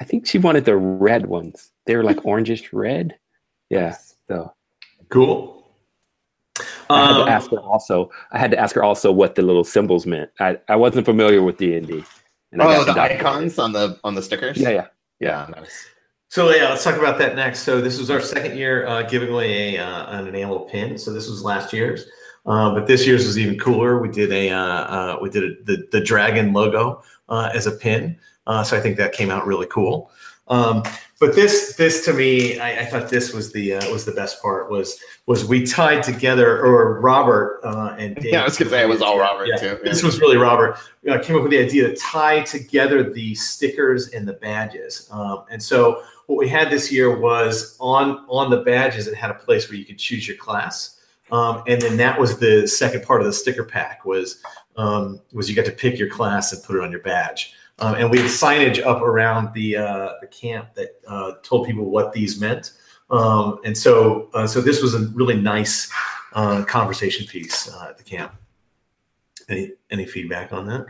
I 0.00 0.04
think 0.04 0.26
she 0.26 0.38
wanted 0.38 0.64
the 0.64 0.76
red 0.76 1.26
ones. 1.26 1.70
They 1.86 1.96
were 1.96 2.04
like 2.04 2.18
orangish 2.18 2.68
red. 2.72 3.16
Yeah. 3.70 3.96
So 4.28 4.52
cool. 5.08 5.63
I 6.90 7.06
had 7.06 7.12
to 7.14 7.22
um, 7.22 7.28
ask 7.28 7.50
her 7.50 7.60
also. 7.60 8.10
I 8.32 8.38
had 8.38 8.50
to 8.50 8.58
ask 8.58 8.74
her 8.74 8.82
also 8.82 9.12
what 9.12 9.34
the 9.34 9.42
little 9.42 9.64
symbols 9.64 10.06
meant. 10.06 10.30
I, 10.40 10.58
I 10.68 10.76
wasn't 10.76 11.06
familiar 11.06 11.42
with 11.42 11.56
D 11.56 11.76
and 11.76 11.86
D. 11.86 12.04
Oh, 12.58 12.84
the 12.84 13.00
icons 13.00 13.58
on 13.58 13.72
the 13.72 13.98
on 14.04 14.14
the 14.14 14.22
stickers. 14.22 14.56
Yeah, 14.56 14.70
yeah, 14.70 14.86
yeah. 15.20 15.46
yeah 15.48 15.60
nice. 15.60 15.86
So 16.28 16.50
yeah, 16.50 16.68
let's 16.68 16.82
talk 16.82 16.96
about 16.96 17.18
that 17.18 17.36
next. 17.36 17.60
So 17.60 17.80
this 17.80 17.98
was 17.98 18.10
our 18.10 18.20
second 18.20 18.58
year 18.58 18.86
uh, 18.86 19.02
giving 19.02 19.30
away 19.30 19.76
a, 19.76 19.84
uh, 19.84 20.18
an 20.18 20.26
enamel 20.26 20.60
pin. 20.60 20.98
So 20.98 21.12
this 21.12 21.28
was 21.28 21.42
last 21.42 21.72
year's, 21.72 22.06
uh, 22.46 22.74
but 22.74 22.86
this 22.86 23.06
year's 23.06 23.24
was 23.24 23.38
even 23.38 23.58
cooler. 23.58 24.00
We 24.00 24.08
did 24.08 24.32
a 24.32 24.50
uh, 24.50 24.58
uh, 24.58 25.18
we 25.22 25.30
did 25.30 25.44
a, 25.44 25.62
the 25.64 25.86
the 25.92 26.00
dragon 26.00 26.52
logo 26.52 27.02
uh, 27.28 27.50
as 27.54 27.66
a 27.66 27.72
pin. 27.72 28.18
so 28.46 28.76
I 28.76 28.80
think 28.80 28.96
that 28.96 29.12
came 29.12 29.30
out 29.30 29.46
really 29.46 29.68
cool. 29.70 30.10
Um, 30.48 30.82
but 31.20 31.34
this 31.34 31.74
this 31.76 32.04
to 32.04 32.12
me, 32.12 32.58
I, 32.58 32.82
I 32.82 32.84
thought 32.84 33.08
this 33.08 33.32
was 33.32 33.52
the 33.52 33.74
uh, 33.74 33.90
was 33.90 34.04
the 34.04 34.12
best 34.12 34.42
part 34.42 34.70
was 34.70 35.00
was 35.26 35.44
we 35.44 35.64
tied 35.64 36.02
together 36.02 36.62
or 36.62 37.00
Robert 37.00 37.60
uh, 37.64 37.96
and 37.98 38.14
Dave 38.20 38.32
yeah, 38.32 38.42
I 38.42 38.44
was 38.44 38.58
gonna 38.58 38.70
say 38.70 38.82
it 38.82 38.88
was 38.88 39.00
all 39.00 39.18
Robert 39.18 39.46
yeah, 39.46 39.56
too. 39.56 39.66
Yeah. 39.66 39.90
This 39.90 40.02
was 40.02 40.20
really 40.20 40.36
Robert. 40.36 40.76
I 41.10 41.18
came 41.18 41.36
up 41.36 41.42
with 41.42 41.50
the 41.50 41.58
idea 41.58 41.88
to 41.88 41.96
tie 41.96 42.42
together 42.42 43.10
the 43.10 43.34
stickers 43.34 44.10
and 44.10 44.28
the 44.28 44.34
badges, 44.34 45.08
um, 45.10 45.44
and 45.50 45.62
so 45.62 46.02
what 46.26 46.38
we 46.38 46.48
had 46.48 46.70
this 46.70 46.90
year 46.90 47.18
was 47.18 47.76
on 47.80 48.24
on 48.28 48.50
the 48.50 48.58
badges 48.58 49.06
it 49.06 49.14
had 49.14 49.30
a 49.30 49.34
place 49.34 49.68
where 49.68 49.78
you 49.78 49.84
could 49.84 49.98
choose 49.98 50.26
your 50.26 50.36
class 50.36 51.00
um, 51.30 51.62
and 51.66 51.80
then 51.80 51.96
that 51.96 52.18
was 52.18 52.38
the 52.38 52.66
second 52.66 53.02
part 53.02 53.20
of 53.20 53.26
the 53.26 53.32
sticker 53.32 53.64
pack 53.64 54.04
was 54.04 54.42
um, 54.76 55.20
was 55.32 55.48
you 55.48 55.56
got 55.56 55.64
to 55.66 55.72
pick 55.72 55.98
your 55.98 56.08
class 56.08 56.52
and 56.52 56.62
put 56.62 56.76
it 56.76 56.82
on 56.82 56.90
your 56.90 57.00
badge 57.00 57.54
um, 57.78 57.94
and 57.96 58.10
we 58.10 58.18
had 58.18 58.26
signage 58.26 58.84
up 58.84 59.02
around 59.02 59.52
the 59.54 59.76
uh, 59.76 60.12
the 60.20 60.26
camp 60.26 60.74
that 60.74 61.00
uh, 61.06 61.32
told 61.42 61.66
people 61.66 61.90
what 61.90 62.12
these 62.12 62.40
meant 62.40 62.72
um, 63.10 63.58
and 63.64 63.76
so 63.76 64.28
uh, 64.34 64.46
so 64.46 64.60
this 64.60 64.82
was 64.82 64.94
a 64.94 65.06
really 65.14 65.40
nice 65.40 65.90
uh, 66.34 66.64
conversation 66.64 67.26
piece 67.26 67.72
uh, 67.72 67.86
at 67.88 67.98
the 67.98 68.04
camp 68.04 68.34
any 69.48 69.72
any 69.90 70.06
feedback 70.06 70.52
on 70.52 70.66
that 70.66 70.86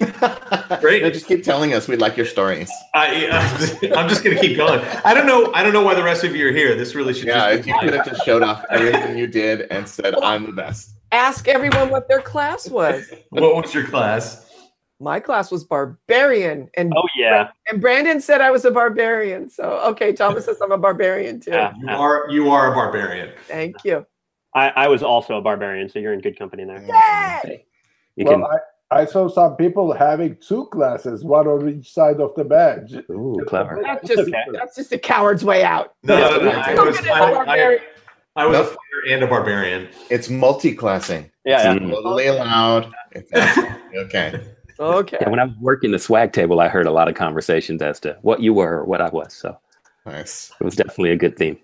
Great. 0.80 1.02
No, 1.02 1.10
just 1.10 1.26
keep 1.26 1.44
telling 1.44 1.72
us. 1.72 1.86
We 1.86 1.96
like 1.96 2.16
your 2.16 2.26
stories. 2.26 2.70
I, 2.94 3.26
I 3.26 3.86
am 4.00 4.08
just 4.08 4.24
gonna 4.24 4.40
keep 4.40 4.56
going. 4.56 4.80
I 5.04 5.14
don't 5.14 5.26
know. 5.26 5.52
I 5.54 5.62
don't 5.62 5.72
know 5.72 5.82
why 5.82 5.94
the 5.94 6.02
rest 6.02 6.24
of 6.24 6.34
you 6.34 6.48
are 6.48 6.52
here. 6.52 6.74
This 6.74 6.94
really 6.94 7.14
should. 7.14 7.28
Yeah, 7.28 7.50
if 7.50 7.66
you 7.66 7.78
could 7.80 7.94
have 7.94 8.04
just 8.04 8.24
showed 8.24 8.42
off 8.42 8.64
everything 8.70 9.16
you 9.16 9.26
did 9.26 9.62
and 9.70 9.88
said, 9.88 10.14
"I'm 10.16 10.46
the 10.46 10.52
best." 10.52 10.90
Ask 11.12 11.46
everyone 11.46 11.90
what 11.90 12.08
their 12.08 12.20
class 12.20 12.68
was. 12.68 13.04
what 13.30 13.54
was 13.54 13.72
your 13.72 13.86
class? 13.86 14.43
My 15.04 15.20
class 15.20 15.50
was 15.50 15.64
barbarian, 15.64 16.70
and 16.78 16.94
oh 16.96 17.06
yeah, 17.14 17.50
and 17.70 17.78
Brandon 17.78 18.22
said 18.22 18.40
I 18.40 18.50
was 18.50 18.64
a 18.64 18.70
barbarian. 18.70 19.50
So 19.50 19.80
okay, 19.90 20.14
Thomas 20.14 20.46
says 20.46 20.56
I'm 20.62 20.72
a 20.72 20.78
barbarian 20.78 21.40
too. 21.40 21.50
Yeah, 21.50 21.74
you 21.78 21.88
are. 21.88 22.26
You 22.30 22.50
are 22.50 22.72
a 22.72 22.74
barbarian. 22.74 23.34
Thank 23.46 23.84
you. 23.84 24.06
I, 24.54 24.70
I 24.70 24.88
was 24.88 25.02
also 25.02 25.36
a 25.36 25.42
barbarian, 25.42 25.90
so 25.90 25.98
you're 25.98 26.14
in 26.14 26.20
good 26.20 26.38
company 26.38 26.64
there. 26.64 26.80
Yay! 26.80 27.66
You 28.16 28.24
well, 28.24 28.34
can... 28.34 28.44
I, 28.44 29.02
I 29.02 29.04
saw 29.04 29.28
some 29.28 29.56
people 29.56 29.92
having 29.92 30.36
two 30.36 30.66
classes, 30.66 31.24
one 31.24 31.48
on 31.48 31.68
each 31.68 31.92
side 31.92 32.20
of 32.20 32.34
the 32.34 32.44
badge. 32.44 32.94
Ooh, 33.10 33.36
clever. 33.46 33.80
That's 33.82 34.06
just, 34.06 34.20
okay. 34.20 34.44
that's 34.52 34.76
just 34.76 34.92
a 34.92 34.98
coward's 34.98 35.44
way 35.44 35.64
out. 35.64 35.94
No, 36.04 36.16
no, 36.16 36.44
no, 36.44 36.50
I 36.50 36.74
was, 36.74 36.98
I, 36.98 37.10
I, 37.10 37.78
I 38.36 38.46
was 38.46 38.58
a 38.58 38.64
fighter 38.64 38.78
and 39.10 39.24
a 39.24 39.26
barbarian. 39.26 39.88
It's 40.10 40.30
multi-classing. 40.30 41.30
Yeah, 41.44 41.72
it's 41.72 41.82
yeah. 41.82 41.90
totally 41.90 42.26
allowed. 42.28 42.92
okay. 43.96 44.40
Okay. 44.78 45.18
Yeah, 45.20 45.28
when 45.28 45.40
I 45.40 45.44
was 45.44 45.56
working 45.60 45.92
the 45.92 45.98
swag 45.98 46.32
table, 46.32 46.60
I 46.60 46.68
heard 46.68 46.86
a 46.86 46.92
lot 46.92 47.08
of 47.08 47.14
conversations 47.14 47.80
as 47.82 48.00
to 48.00 48.18
what 48.22 48.40
you 48.40 48.52
were 48.52 48.80
or 48.80 48.84
what 48.84 49.00
I 49.00 49.08
was. 49.08 49.32
So 49.32 49.58
nice. 50.06 50.52
It 50.60 50.64
was 50.64 50.76
definitely 50.76 51.12
a 51.12 51.16
good 51.16 51.36
theme. 51.36 51.58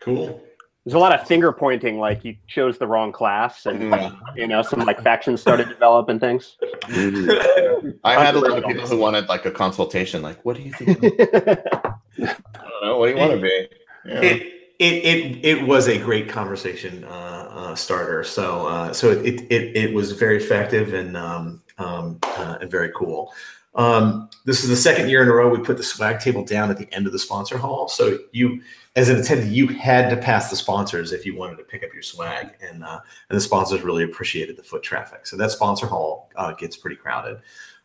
Cool 0.00 0.42
there's 0.84 0.94
a 0.94 0.98
lot 0.98 1.18
of 1.18 1.26
finger 1.26 1.52
pointing, 1.52 1.98
like 1.98 2.24
you 2.24 2.36
chose 2.48 2.76
the 2.78 2.86
wrong 2.86 3.12
class, 3.12 3.66
and 3.66 3.92
mm-hmm. 3.92 4.36
you 4.38 4.48
know 4.48 4.62
some 4.62 4.80
like 4.80 5.00
factions 5.00 5.40
started 5.40 5.68
developing 5.68 6.18
things. 6.18 6.56
Mm-hmm. 6.62 7.90
I 8.02 8.24
had 8.24 8.34
a 8.34 8.40
lot 8.40 8.58
of 8.58 8.64
people 8.64 8.86
who 8.86 8.98
wanted 8.98 9.28
like 9.28 9.46
a 9.46 9.52
consultation, 9.52 10.22
like, 10.22 10.44
"What 10.44 10.56
do 10.56 10.62
you 10.62 10.72
think?" 10.72 10.98
I 11.04 11.94
don't 12.18 12.82
know. 12.82 12.98
What 12.98 13.06
do 13.06 13.12
you 13.12 13.16
want 13.16 13.32
to 13.32 13.40
be? 13.40 13.68
Yeah. 14.04 14.20
It, 14.22 14.42
it 14.80 15.04
it 15.04 15.44
it 15.44 15.66
was 15.68 15.86
a 15.86 15.98
great 15.98 16.28
conversation 16.28 17.04
uh, 17.04 17.48
uh, 17.48 17.74
starter. 17.76 18.24
So 18.24 18.66
uh, 18.66 18.92
so 18.92 19.12
it, 19.12 19.42
it 19.52 19.76
it 19.76 19.94
was 19.94 20.10
very 20.10 20.38
effective 20.38 20.94
and 20.94 21.16
um, 21.16 21.61
um, 21.82 22.18
uh, 22.22 22.58
and 22.60 22.70
very 22.70 22.90
cool. 22.94 23.32
Um, 23.74 24.28
this 24.44 24.62
is 24.62 24.68
the 24.68 24.76
second 24.76 25.08
year 25.08 25.22
in 25.22 25.28
a 25.28 25.32
row 25.32 25.48
we 25.48 25.58
put 25.58 25.78
the 25.78 25.82
swag 25.82 26.20
table 26.20 26.44
down 26.44 26.70
at 26.70 26.76
the 26.76 26.92
end 26.92 27.06
of 27.06 27.12
the 27.12 27.18
sponsor 27.18 27.56
hall. 27.56 27.88
So 27.88 28.18
you 28.32 28.60
as 28.94 29.08
an 29.08 29.16
attendee, 29.16 29.50
you 29.50 29.68
had 29.68 30.10
to 30.10 30.16
pass 30.16 30.50
the 30.50 30.56
sponsors 30.56 31.12
if 31.12 31.24
you 31.24 31.34
wanted 31.34 31.56
to 31.56 31.64
pick 31.64 31.82
up 31.82 31.94
your 31.94 32.02
swag, 32.02 32.50
and 32.60 32.84
uh, 32.84 33.00
and 33.30 33.36
the 33.36 33.40
sponsors 33.40 33.80
really 33.82 34.04
appreciated 34.04 34.56
the 34.56 34.62
foot 34.62 34.82
traffic. 34.82 35.26
So 35.26 35.36
that 35.38 35.50
sponsor 35.50 35.86
hall 35.86 36.30
uh, 36.36 36.52
gets 36.52 36.76
pretty 36.76 36.96
crowded. 36.96 37.40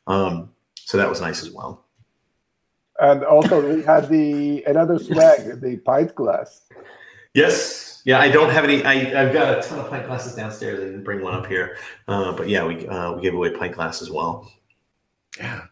Um, 0.05 0.51
so 0.75 0.97
that 0.97 1.09
was 1.09 1.21
nice 1.21 1.41
as 1.41 1.51
well. 1.51 1.85
And 2.99 3.23
also, 3.23 3.75
we 3.75 3.83
had 3.83 4.09
the 4.09 4.63
another 4.63 4.99
swag, 4.99 5.61
the 5.61 5.77
pint 5.77 6.15
glass. 6.15 6.67
Yes, 7.33 7.96
yeah. 8.07 8.19
I 8.19 8.29
don't 8.29 8.49
have 8.49 8.63
any. 8.63 8.83
I, 8.83 8.95
have 8.95 9.33
got 9.33 9.59
a 9.59 9.67
ton 9.67 9.79
of 9.79 9.89
pint 9.89 10.05
glasses 10.07 10.35
downstairs. 10.35 10.79
I 10.79 10.85
didn't 10.85 11.03
bring 11.03 11.21
one 11.21 11.33
up 11.33 11.45
here, 11.45 11.77
uh, 12.07 12.31
but 12.31 12.49
yeah, 12.49 12.65
we 12.65 12.87
uh, 12.87 13.13
we 13.13 13.21
gave 13.21 13.33
away 13.33 13.51
pint 13.51 13.75
glass 13.75 14.01
as 14.01 14.09
well. 14.09 14.51
Yeah, 15.37 15.63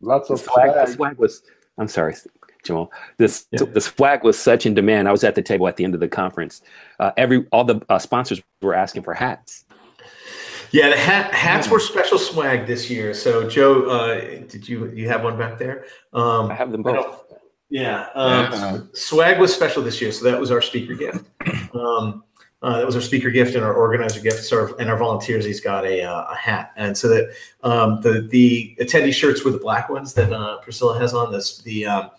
lots 0.00 0.28
of 0.30 0.40
swag. 0.40 0.72
swag. 0.72 0.86
The 0.86 0.92
swag 0.92 1.18
was. 1.18 1.42
I'm 1.78 1.88
sorry, 1.88 2.16
Jamal. 2.64 2.90
This 3.16 3.46
yeah. 3.52 3.64
the 3.64 3.80
swag 3.80 4.24
was 4.24 4.38
such 4.38 4.66
in 4.66 4.74
demand. 4.74 5.08
I 5.08 5.12
was 5.12 5.24
at 5.24 5.34
the 5.34 5.42
table 5.42 5.68
at 5.68 5.76
the 5.76 5.84
end 5.84 5.94
of 5.94 6.00
the 6.00 6.08
conference. 6.08 6.62
Uh, 6.98 7.12
every 7.16 7.46
all 7.52 7.64
the 7.64 7.80
uh, 7.88 7.98
sponsors 7.98 8.42
were 8.60 8.74
asking 8.74 9.02
for 9.02 9.14
hats. 9.14 9.64
Yeah, 10.70 10.90
the 10.90 10.96
hat, 10.96 11.32
hats 11.32 11.68
were 11.70 11.80
special 11.80 12.18
swag 12.18 12.66
this 12.66 12.90
year. 12.90 13.14
So, 13.14 13.48
Joe, 13.48 13.88
uh, 13.88 14.20
did 14.48 14.68
you 14.68 14.90
you 14.90 15.08
have 15.08 15.24
one 15.24 15.38
back 15.38 15.58
there? 15.58 15.86
Um, 16.12 16.50
I 16.50 16.54
have 16.54 16.72
them 16.72 16.82
both. 16.82 17.24
Yeah, 17.70 18.08
um, 18.14 18.52
yeah, 18.52 18.78
swag 18.94 19.38
was 19.38 19.54
special 19.54 19.82
this 19.82 20.00
year, 20.00 20.10
so 20.10 20.24
that 20.24 20.40
was 20.40 20.50
our 20.50 20.62
speaker 20.62 20.94
gift. 20.94 21.26
Um, 21.74 22.24
uh, 22.60 22.78
that 22.78 22.86
was 22.86 22.96
our 22.96 23.02
speaker 23.02 23.30
gift 23.30 23.54
and 23.54 23.64
our 23.64 23.74
organizer 23.74 24.20
gift. 24.20 24.42
So, 24.42 24.76
and 24.78 24.90
our 24.90 24.96
volunteers, 24.96 25.44
he's 25.44 25.60
got 25.60 25.84
a, 25.84 26.02
uh, 26.02 26.32
a 26.32 26.34
hat, 26.34 26.72
and 26.76 26.96
so 26.96 27.08
that 27.08 27.34
um, 27.62 28.00
the 28.00 28.26
the 28.30 28.76
attendee 28.80 29.14
shirts 29.14 29.44
were 29.44 29.52
the 29.52 29.58
black 29.58 29.88
ones 29.88 30.12
that 30.14 30.32
uh, 30.32 30.58
Priscilla 30.58 30.98
has 30.98 31.14
on. 31.14 31.30
This 31.30 31.58
the 31.58 31.86
um, 31.86 32.10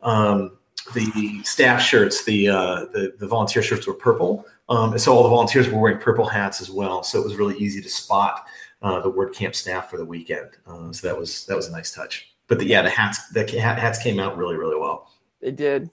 um, 0.00 0.58
the 0.94 1.42
staff 1.44 1.80
shirts, 1.80 2.24
the, 2.24 2.48
uh, 2.48 2.84
the 2.92 3.14
the 3.18 3.26
volunteer 3.26 3.62
shirts 3.62 3.86
were 3.86 3.92
purple, 3.94 4.46
um, 4.70 4.92
and 4.92 5.00
so 5.00 5.12
all 5.14 5.22
the 5.22 5.28
volunteers 5.28 5.68
were 5.68 5.78
wearing 5.78 5.98
purple 5.98 6.26
hats 6.26 6.62
as 6.62 6.70
well. 6.70 7.02
So 7.02 7.20
it 7.20 7.24
was 7.24 7.36
really 7.36 7.58
easy 7.58 7.82
to 7.82 7.88
spot 7.88 8.46
uh, 8.80 9.00
the 9.00 9.12
WordCamp 9.12 9.54
staff 9.54 9.90
for 9.90 9.98
the 9.98 10.04
weekend. 10.06 10.50
Uh, 10.66 10.90
so 10.92 11.06
that 11.06 11.18
was 11.18 11.44
that 11.46 11.56
was 11.56 11.68
a 11.68 11.72
nice 11.72 11.92
touch. 11.92 12.34
But 12.46 12.58
the, 12.58 12.66
yeah, 12.66 12.80
the 12.80 12.90
hats 12.90 13.28
the 13.28 13.46
hats 13.60 14.02
came 14.02 14.18
out 14.18 14.38
really 14.38 14.56
really 14.56 14.78
well. 14.78 15.10
They 15.40 15.50
did. 15.50 15.90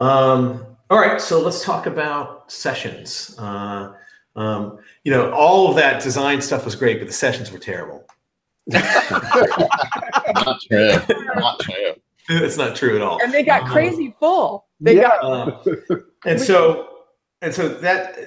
Um, 0.00 0.77
all 0.90 0.98
right, 0.98 1.20
so 1.20 1.40
let's 1.40 1.62
talk 1.62 1.86
about 1.86 2.50
sessions. 2.50 3.34
Uh, 3.38 3.92
um, 4.36 4.78
you 5.04 5.12
know, 5.12 5.32
all 5.32 5.68
of 5.68 5.76
that 5.76 6.02
design 6.02 6.40
stuff 6.40 6.64
was 6.64 6.74
great, 6.74 6.98
but 6.98 7.06
the 7.06 7.12
sessions 7.12 7.50
were 7.50 7.58
terrible. 7.58 8.06
Not 8.66 8.84
true. 10.68 10.92
Not 11.36 11.60
true. 11.60 11.94
It's 12.30 12.58
not 12.58 12.76
true 12.76 12.96
at 12.96 13.02
all. 13.02 13.22
And 13.22 13.32
they 13.32 13.42
got 13.42 13.66
crazy 13.66 14.14
full. 14.20 14.66
They 14.80 14.96
yeah. 14.96 15.08
got. 15.08 15.24
Uh, 15.24 15.58
and 16.26 16.40
so, 16.40 16.88
and 17.42 17.54
so 17.54 17.68
that 17.68 18.18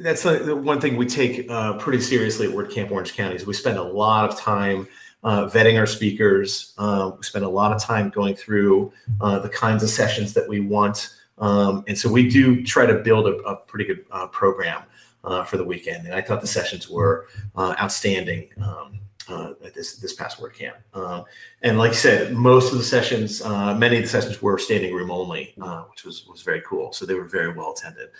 that's 0.00 0.22
the, 0.22 0.54
one 0.56 0.80
thing 0.80 0.96
we 0.96 1.06
take 1.06 1.50
uh, 1.50 1.74
pretty 1.74 2.00
seriously 2.00 2.46
at 2.46 2.54
WordCamp 2.54 2.90
Orange 2.90 3.14
County 3.14 3.36
is 3.36 3.46
we 3.46 3.54
spend 3.54 3.76
a 3.76 3.82
lot 3.82 4.30
of 4.30 4.38
time 4.38 4.86
uh, 5.22 5.46
vetting 5.46 5.78
our 5.78 5.86
speakers. 5.86 6.72
Uh, 6.78 7.12
we 7.16 7.22
spend 7.22 7.44
a 7.44 7.48
lot 7.48 7.72
of 7.72 7.82
time 7.82 8.08
going 8.10 8.34
through 8.34 8.92
uh, 9.20 9.38
the 9.38 9.48
kinds 9.48 9.82
of 9.82 9.90
sessions 9.90 10.32
that 10.34 10.48
we 10.48 10.60
want. 10.60 11.14
Um, 11.40 11.84
and 11.88 11.98
so 11.98 12.10
we 12.10 12.28
do 12.28 12.62
try 12.62 12.86
to 12.86 12.94
build 12.94 13.26
a, 13.26 13.36
a 13.38 13.56
pretty 13.56 13.86
good 13.86 14.04
uh, 14.10 14.26
program 14.28 14.82
uh, 15.24 15.44
for 15.44 15.56
the 15.56 15.64
weekend. 15.64 16.06
And 16.06 16.14
I 16.14 16.20
thought 16.20 16.40
the 16.40 16.46
sessions 16.46 16.88
were 16.88 17.26
uh, 17.56 17.74
outstanding 17.80 18.50
um, 18.62 18.98
uh, 19.28 19.52
at 19.64 19.74
this 19.74 19.96
this 19.96 20.12
past 20.12 20.40
WordCamp. 20.40 20.74
Um, 20.94 21.24
and 21.62 21.78
like 21.78 21.92
I 21.92 21.94
said, 21.94 22.32
most 22.32 22.72
of 22.72 22.78
the 22.78 22.84
sessions, 22.84 23.42
uh, 23.42 23.74
many 23.74 23.96
of 23.96 24.02
the 24.02 24.08
sessions 24.08 24.42
were 24.42 24.58
standing 24.58 24.94
room 24.94 25.10
only, 25.10 25.54
uh, 25.60 25.82
which 25.84 26.04
was 26.04 26.26
was 26.26 26.42
very 26.42 26.62
cool. 26.62 26.92
So 26.92 27.06
they 27.06 27.14
were 27.14 27.24
very 27.24 27.52
well 27.52 27.72
attended. 27.72 28.10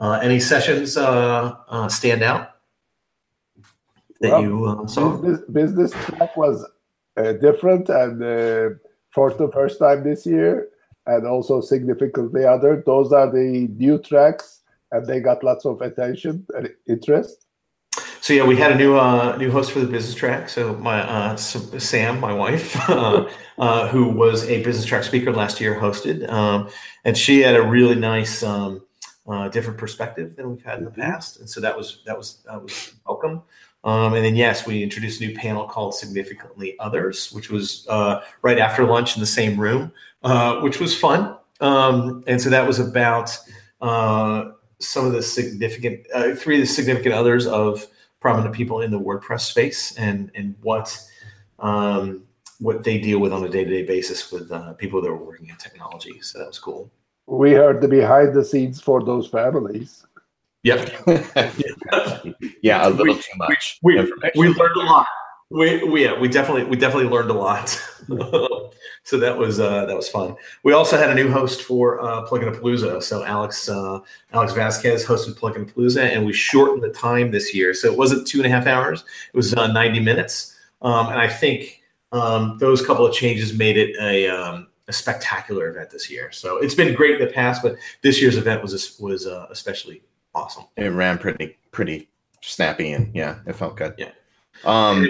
any 0.00 0.40
sessions 0.40 0.92
stand 0.92 2.22
out 2.22 2.56
that 4.20 4.32
well, 4.32 4.42
you 4.42 4.84
saw? 4.88 5.16
Business, 5.16 5.50
business 5.50 5.92
track 5.92 6.36
was 6.36 6.64
different 7.40 7.88
and 7.88 8.78
for 9.10 9.32
the 9.32 9.50
first 9.52 9.78
time 9.78 10.04
this 10.04 10.26
year 10.26 10.68
and 11.08 11.26
also 11.26 11.60
significantly 11.60 12.44
other. 12.44 12.82
Those 12.84 13.12
are 13.12 13.30
the 13.30 13.66
new 13.76 13.98
tracks, 13.98 14.60
and 14.92 15.06
they 15.06 15.20
got 15.20 15.42
lots 15.42 15.64
of 15.64 15.80
attention 15.80 16.46
and 16.54 16.70
interest. 16.86 17.46
So 18.20 18.34
yeah, 18.34 18.44
we 18.44 18.56
had 18.56 18.72
a 18.72 18.74
new 18.74 18.94
uh, 18.94 19.36
new 19.36 19.50
host 19.50 19.72
for 19.72 19.80
the 19.80 19.86
business 19.86 20.14
track. 20.14 20.50
So 20.50 20.74
my 20.74 21.00
uh, 21.00 21.36
Sam, 21.36 22.20
my 22.20 22.32
wife, 22.32 22.76
uh, 22.90 23.28
uh, 23.58 23.88
who 23.88 24.10
was 24.10 24.44
a 24.44 24.62
business 24.62 24.84
track 24.84 25.02
speaker 25.02 25.32
last 25.32 25.60
year, 25.60 25.74
hosted, 25.80 26.28
um, 26.28 26.68
and 27.04 27.16
she 27.16 27.40
had 27.40 27.56
a 27.56 27.62
really 27.62 27.94
nice, 27.94 28.42
um, 28.42 28.82
uh, 29.26 29.48
different 29.48 29.78
perspective 29.78 30.36
than 30.36 30.50
we've 30.50 30.62
had 30.62 30.78
in 30.78 30.84
the 30.84 30.90
mm-hmm. 30.90 31.00
past, 31.00 31.40
and 31.40 31.48
so 31.48 31.58
that 31.60 31.74
was 31.74 32.02
that 32.04 32.16
was 32.18 32.42
that 32.44 32.62
was 32.62 32.92
welcome. 33.06 33.42
Um, 33.84 34.14
and 34.14 34.24
then, 34.24 34.34
yes, 34.34 34.66
we 34.66 34.82
introduced 34.82 35.20
a 35.20 35.26
new 35.26 35.36
panel 35.36 35.64
called 35.64 35.94
Significantly 35.94 36.76
Others, 36.80 37.32
which 37.32 37.48
was 37.48 37.86
uh, 37.88 38.22
right 38.42 38.58
after 38.58 38.84
lunch 38.84 39.16
in 39.16 39.20
the 39.20 39.26
same 39.26 39.58
room, 39.58 39.92
uh, 40.22 40.60
which 40.60 40.80
was 40.80 40.96
fun. 40.98 41.36
Um, 41.60 42.22
and 42.26 42.40
so 42.40 42.50
that 42.50 42.66
was 42.66 42.78
about 42.78 43.36
uh, 43.80 44.50
some 44.80 45.06
of 45.06 45.12
the 45.12 45.22
significant, 45.22 46.06
uh, 46.14 46.34
three 46.34 46.56
of 46.56 46.60
the 46.60 46.66
significant 46.66 47.14
others 47.14 47.46
of 47.46 47.86
prominent 48.20 48.54
people 48.54 48.80
in 48.80 48.90
the 48.90 49.00
WordPress 49.00 49.40
space 49.40 49.96
and, 49.96 50.30
and 50.34 50.54
what, 50.62 50.96
um, 51.58 52.24
what 52.60 52.84
they 52.84 52.98
deal 52.98 53.18
with 53.18 53.32
on 53.32 53.44
a 53.44 53.48
day 53.48 53.64
to 53.64 53.70
day 53.70 53.84
basis 53.84 54.32
with 54.32 54.50
uh, 54.50 54.72
people 54.74 55.00
that 55.00 55.08
are 55.08 55.16
working 55.16 55.48
in 55.48 55.56
technology. 55.56 56.20
So 56.20 56.38
that 56.38 56.48
was 56.48 56.58
cool. 56.58 56.90
We 57.26 57.52
heard 57.52 57.80
the 57.80 57.88
behind 57.88 58.34
the 58.34 58.44
scenes 58.44 58.80
for 58.80 59.04
those 59.04 59.28
families. 59.28 60.04
Yep. 60.64 60.90
yeah, 62.62 62.88
a 62.88 62.90
little 62.90 63.14
we, 63.14 63.14
too 63.14 63.36
much. 63.36 63.78
We, 63.82 64.00
we, 64.00 64.12
we, 64.34 64.48
learned 64.48 64.76
a 64.76 64.80
lot. 64.80 65.06
We, 65.50 65.82
we 65.84 66.04
yeah, 66.04 66.18
we 66.18 66.28
definitely 66.28 66.64
we 66.64 66.76
definitely 66.76 67.08
learned 67.08 67.30
a 67.30 67.34
lot. 67.34 67.68
so 69.04 69.18
that 69.18 69.38
was 69.38 69.58
uh, 69.60 69.86
that 69.86 69.96
was 69.96 70.08
fun. 70.08 70.36
We 70.62 70.74
also 70.74 70.98
had 70.98 71.08
a 71.08 71.14
new 71.14 71.30
host 71.30 71.62
for 71.62 72.02
uh, 72.02 72.26
Plugin 72.26 72.54
Palooza. 72.54 73.02
So 73.02 73.24
Alex 73.24 73.68
uh, 73.68 74.00
Alex 74.32 74.52
Vasquez 74.52 75.06
hosted 75.06 75.38
Plugin 75.38 75.62
a 75.62 75.72
Palooza, 75.72 76.04
and 76.04 76.26
we 76.26 76.34
shortened 76.34 76.82
the 76.82 76.90
time 76.90 77.30
this 77.30 77.54
year. 77.54 77.72
So 77.72 77.90
it 77.90 77.96
wasn't 77.96 78.26
two 78.26 78.38
and 78.38 78.46
a 78.46 78.50
half 78.50 78.66
hours; 78.66 79.04
it 79.32 79.36
was 79.36 79.54
uh, 79.54 79.68
ninety 79.68 80.00
minutes. 80.00 80.54
Um, 80.82 81.08
and 81.08 81.18
I 81.18 81.28
think 81.28 81.82
um, 82.12 82.58
those 82.58 82.84
couple 82.84 83.06
of 83.06 83.14
changes 83.14 83.56
made 83.56 83.78
it 83.78 83.96
a 84.00 84.28
um, 84.28 84.66
a 84.86 84.92
spectacular 84.92 85.70
event 85.70 85.90
this 85.90 86.10
year. 86.10 86.30
So 86.30 86.58
it's 86.58 86.74
been 86.74 86.94
great 86.94 87.20
in 87.20 87.26
the 87.26 87.32
past, 87.32 87.62
but 87.62 87.76
this 88.02 88.20
year's 88.20 88.36
event 88.36 88.62
was 88.62 88.98
was 89.00 89.26
uh, 89.26 89.46
especially 89.50 90.02
awesome. 90.34 90.64
It 90.76 90.88
ran 90.88 91.16
pretty 91.16 91.56
pretty 91.70 92.08
snappy 92.42 92.92
and 92.92 93.14
yeah, 93.14 93.38
it 93.46 93.54
felt 93.54 93.76
good. 93.76 93.94
Yeah. 93.96 94.10
Um, 94.64 95.06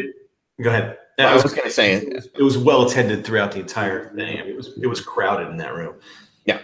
go 0.60 0.70
ahead. 0.70 0.98
I 1.18 1.34
was, 1.34 1.42
was 1.42 1.52
going 1.52 1.66
to 1.66 1.70
say 1.70 1.94
it 1.94 2.42
was 2.42 2.56
well 2.56 2.86
attended 2.86 3.24
throughout 3.24 3.50
the 3.52 3.60
entire 3.60 4.14
thing. 4.14 4.36
it 4.36 4.56
was 4.56 4.78
it 4.80 4.86
was 4.86 5.00
crowded 5.00 5.48
in 5.48 5.56
that 5.56 5.74
room. 5.74 5.96
Yeah. 6.44 6.60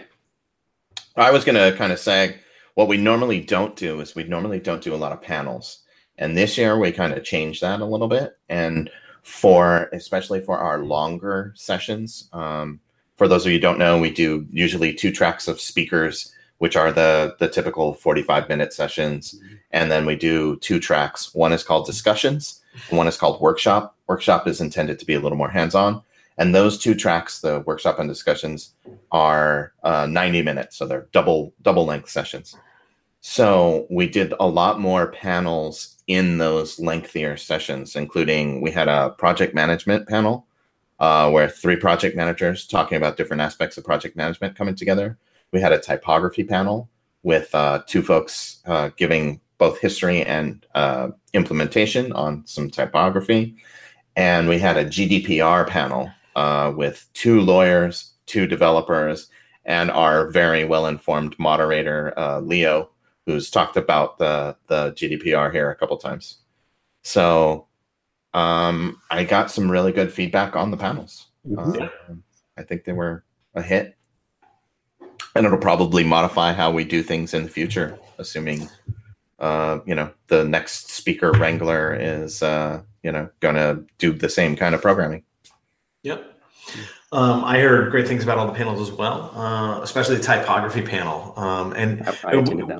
I 1.17 1.31
was 1.31 1.43
going 1.43 1.55
to 1.55 1.77
kind 1.77 1.91
of 1.91 1.99
say 1.99 2.37
what 2.75 2.87
we 2.87 2.97
normally 2.97 3.41
don't 3.41 3.75
do 3.75 3.99
is 3.99 4.15
we 4.15 4.23
normally 4.23 4.59
don't 4.59 4.83
do 4.83 4.93
a 4.93 4.97
lot 4.97 5.11
of 5.11 5.21
panels. 5.21 5.83
And 6.17 6.37
this 6.37 6.57
year 6.57 6.79
we 6.79 6.93
kind 6.93 7.13
of 7.13 7.23
changed 7.25 7.61
that 7.61 7.81
a 7.81 7.85
little 7.85 8.07
bit. 8.07 8.37
And 8.47 8.89
for 9.23 9.89
especially 9.91 10.39
for 10.39 10.57
our 10.57 10.79
longer 10.79 11.51
sessions, 11.55 12.29
um, 12.31 12.79
for 13.17 13.27
those 13.27 13.45
of 13.45 13.51
you 13.51 13.57
who 13.57 13.61
don't 13.61 13.79
know, 13.79 13.97
we 13.99 14.11
do 14.11 14.45
usually 14.51 14.93
two 14.93 15.11
tracks 15.11 15.47
of 15.47 15.59
speakers 15.59 16.31
which 16.59 16.75
are 16.75 16.91
the 16.91 17.35
the 17.39 17.49
typical 17.49 17.93
45 17.93 18.49
minute 18.49 18.73
sessions 18.73 19.35
mm-hmm. 19.35 19.55
And 19.75 19.91
then 19.91 20.07
we 20.07 20.15
do 20.15 20.55
two 20.57 20.79
tracks. 20.79 21.35
One 21.35 21.53
is 21.53 21.63
called 21.63 21.85
discussions 21.85 22.63
one 22.89 23.07
is 23.07 23.17
called 23.17 23.41
workshop. 23.41 23.95
Workshop 24.07 24.47
is 24.47 24.61
intended 24.61 24.99
to 24.99 25.05
be 25.05 25.13
a 25.13 25.19
little 25.19 25.37
more 25.37 25.49
hands-on. 25.49 26.01
And 26.37 26.53
those 26.53 26.77
two 26.77 26.95
tracks 26.95 27.39
the 27.39 27.61
workshop 27.61 27.97
and 27.97 28.09
discussions 28.09 28.73
are 29.11 29.73
uh, 29.83 30.05
90 30.07 30.41
minutes. 30.41 30.77
So 30.77 30.85
they're 30.85 31.07
double 31.13 31.53
double 31.61 31.85
length 31.85 32.09
sessions. 32.09 32.55
So 33.21 33.87
we 33.89 34.07
did 34.07 34.33
a 34.39 34.47
lot 34.47 34.79
more 34.79 35.07
panels 35.07 35.95
in 36.07 36.37
those 36.37 36.79
lengthier 36.79 37.35
sessions 37.35 37.95
including 37.95 38.61
we 38.61 38.69
had 38.69 38.87
a 38.87 39.09
project 39.11 39.55
management 39.55 40.07
panel 40.07 40.45
uh, 40.99 41.31
where 41.31 41.49
three 41.49 41.75
project 41.75 42.15
managers 42.15 42.67
talking 42.67 42.97
about 42.97 43.17
different 43.17 43.41
aspects 43.41 43.77
of 43.77 43.83
project 43.83 44.15
management 44.15 44.55
coming 44.55 44.75
together. 44.75 45.17
We 45.51 45.61
had 45.61 45.71
a 45.71 45.79
typography 45.79 46.43
panel 46.43 46.89
with 47.23 47.55
uh, 47.55 47.81
two 47.87 48.03
folks 48.03 48.61
uh, 48.67 48.91
giving 48.97 49.41
both 49.57 49.79
history 49.79 50.21
and 50.23 50.65
uh, 50.75 51.09
implementation 51.33 52.11
on 52.13 52.45
some 52.45 52.69
typography. 52.69 53.55
And 54.15 54.47
we 54.47 54.59
had 54.59 54.77
a 54.77 54.85
GDPR 54.85 55.67
panel 55.67 56.11
uh, 56.35 56.73
with 56.75 57.07
two 57.13 57.41
lawyers, 57.41 58.13
two 58.25 58.47
developers, 58.47 59.29
and 59.65 59.89
our 59.91 60.29
very 60.29 60.63
well 60.65 60.87
informed 60.87 61.37
moderator, 61.39 62.17
uh, 62.17 62.39
Leo, 62.39 62.89
who's 63.25 63.49
talked 63.49 63.77
about 63.77 64.17
the, 64.17 64.55
the 64.67 64.91
GDPR 64.91 65.51
here 65.51 65.69
a 65.69 65.75
couple 65.75 65.97
times. 65.97 66.37
So 67.03 67.67
um, 68.33 69.01
I 69.09 69.23
got 69.23 69.51
some 69.51 69.71
really 69.71 69.91
good 69.91 70.11
feedback 70.11 70.55
on 70.55 70.71
the 70.71 70.77
panels. 70.77 71.27
Mm-hmm. 71.47 72.11
Um, 72.11 72.23
I 72.57 72.63
think 72.63 72.83
they 72.83 72.93
were 72.93 73.23
a 73.53 73.61
hit 73.61 73.95
and 75.35 75.45
it'll 75.45 75.57
probably 75.57 76.03
modify 76.03 76.53
how 76.53 76.71
we 76.71 76.83
do 76.85 77.03
things 77.03 77.33
in 77.33 77.43
the 77.43 77.49
future, 77.49 77.99
assuming 78.17 78.69
uh, 79.39 79.79
you 79.85 79.95
know 79.95 80.11
the 80.27 80.43
next 80.43 80.91
speaker 80.91 81.31
wrangler 81.31 81.93
is 81.93 82.41
uh, 82.41 82.81
you 83.03 83.11
know 83.11 83.29
going 83.39 83.55
to 83.55 83.83
do 83.97 84.13
the 84.13 84.29
same 84.29 84.55
kind 84.55 84.75
of 84.75 84.81
programming. 84.81 85.23
Yep. 86.03 86.33
Um, 87.11 87.45
I 87.45 87.59
heard 87.59 87.91
great 87.91 88.07
things 88.07 88.23
about 88.23 88.37
all 88.37 88.47
the 88.47 88.53
panels 88.53 88.81
as 88.81 88.91
well, 88.93 89.31
uh, 89.35 89.79
especially 89.81 90.17
the 90.17 90.23
typography 90.23 90.81
panel. 90.81 91.33
Um, 91.37 91.73
and 91.73 92.03
I, 92.03 92.15
I 92.25 92.79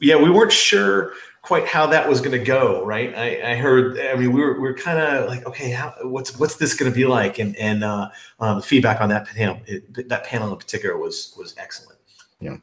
yeah, 0.00 0.16
we 0.16 0.30
weren't 0.30 0.52
sure 0.52 1.12
quite 1.42 1.66
how 1.66 1.86
that 1.88 2.08
was 2.08 2.20
going 2.20 2.38
to 2.38 2.44
go. 2.44 2.84
Right. 2.84 3.14
I, 3.16 3.52
I, 3.52 3.56
heard. 3.56 3.98
I 3.98 4.14
mean, 4.14 4.32
we 4.32 4.40
were 4.40 4.60
we 4.60 4.68
are 4.68 4.74
kind 4.74 4.98
of 4.98 5.28
like, 5.28 5.46
okay, 5.46 5.70
how, 5.70 5.94
what's 6.02 6.38
what's 6.38 6.56
this 6.56 6.74
going 6.74 6.90
to 6.90 6.94
be 6.94 7.06
like? 7.06 7.38
And 7.38 7.56
and 7.56 7.82
uh, 7.82 8.10
um, 8.40 8.58
the 8.58 8.62
feedback 8.62 9.00
on 9.00 9.08
that 9.08 9.26
panel, 9.26 9.60
it, 9.66 10.08
that 10.08 10.24
panel 10.24 10.52
in 10.52 10.56
particular, 10.56 10.96
was 10.96 11.34
was 11.36 11.54
excellent. 11.58 11.98
Yeah. 12.40 12.56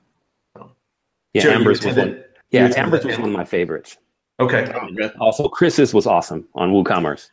yeah, 1.34 1.44
Amber's 1.48 1.86
was 1.86 1.96
one. 1.96 2.24
Yeah, 2.52 2.72
Amber's 2.76 3.06
was 3.06 3.18
one 3.18 3.30
of 3.30 3.36
my 3.36 3.46
favorites. 3.46 3.98
Okay. 4.40 4.72
Also, 5.20 5.48
Chris's 5.48 5.94
was 5.94 6.08
awesome 6.08 6.48
on 6.56 6.72
WooCommerce. 6.72 7.30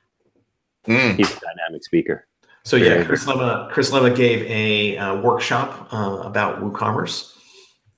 Mm. 0.86 1.16
He's 1.16 1.30
a 1.30 1.40
dynamic 1.40 1.84
speaker. 1.84 2.26
So 2.64 2.76
yeah, 2.76 3.04
Chris 3.04 3.24
Lema, 3.26 3.70
Chris 3.70 3.90
Lema 3.92 4.14
gave 4.14 4.42
a 4.42 4.96
uh, 4.98 5.20
workshop 5.20 5.88
uh, 5.92 6.22
about 6.24 6.60
WooCommerce. 6.60 7.32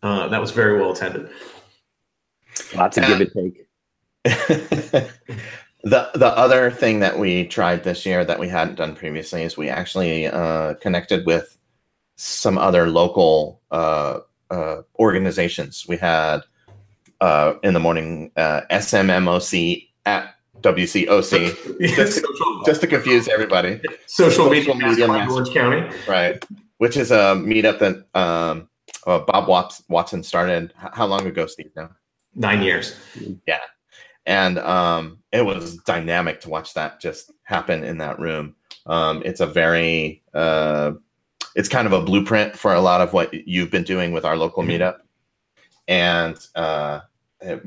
Uh, 0.03 0.29
that 0.29 0.41
was 0.41 0.51
very 0.51 0.79
well 0.79 0.93
attended. 0.93 1.31
Lots 2.77 2.99
of 2.99 3.07
give 3.07 3.21
and 3.21 3.33
take. 3.33 3.67
the 5.85 6.11
the 6.15 6.33
other 6.37 6.71
thing 6.71 7.01
that 7.01 7.19
we 7.19 7.47
tried 7.47 7.83
this 7.83 8.05
year 8.05 8.25
that 8.25 8.39
we 8.39 8.49
hadn't 8.49 8.75
done 8.75 8.95
previously 8.95 9.43
is 9.43 9.57
we 9.57 9.71
actually 9.71 10.27
uh, 10.27 10.75
connected 10.75 11.25
with 11.25 11.57
some 12.17 12.59
other 12.59 12.91
local 12.91 13.63
uh, 13.71 14.19
uh, 14.51 14.83
organizations. 14.99 15.87
We 15.89 15.97
had 15.97 16.41
uh, 17.21 17.55
in 17.63 17.75
the 17.75 17.81
morning 17.81 18.31
uh, 18.37 18.63
SMMOC 18.71 19.89
at 20.07 20.35
WCOC, 20.61 21.81
just, 21.95 22.25
just, 22.67 22.81
to 22.81 22.87
confuse 22.87 23.29
everybody. 23.29 23.81
Social, 24.07 24.31
Social 24.31 24.75
media, 24.75 25.09
media 25.09 25.31
Orange 25.31 25.53
County, 25.53 25.97
right? 26.09 26.45
Which 26.79 26.97
is 26.97 27.11
a 27.11 27.35
meetup 27.37 27.79
that 27.79 28.07
um, 28.21 28.69
uh, 29.07 29.21
Bob 29.21 29.49
Watson 29.89 30.23
started. 30.23 30.73
How 30.77 31.07
long 31.07 31.27
ago, 31.27 31.47
Steve? 31.47 31.71
Now 31.77 31.91
nine 32.35 32.63
years. 32.63 32.97
Yeah, 33.47 33.59
and 34.27 34.59
um, 34.59 35.19
it 35.33 35.45
was 35.45 35.77
dynamic 35.79 36.41
to 36.43 36.49
watch 36.49 36.75
that 36.75 37.01
just 37.01 37.33
happen 37.43 37.85
in 37.85 37.99
that 37.99 38.19
room. 38.19 38.55
Um, 38.87 39.23
it's 39.25 39.41
a 39.41 39.47
very 39.47 40.23
uh, 40.35 40.93
it's 41.55 41.69
kind 41.69 41.87
of 41.87 41.93
a 41.93 42.01
blueprint 42.01 42.57
for 42.57 42.75
a 42.75 42.81
lot 42.81 43.01
of 43.01 43.13
what 43.13 43.33
you've 43.47 43.71
been 43.71 43.83
doing 43.83 44.13
with 44.13 44.25
our 44.25 44.37
local 44.37 44.63
mm-hmm. 44.63 44.83
meetup, 44.83 44.99
and 45.89 46.37
uh, 46.55 47.01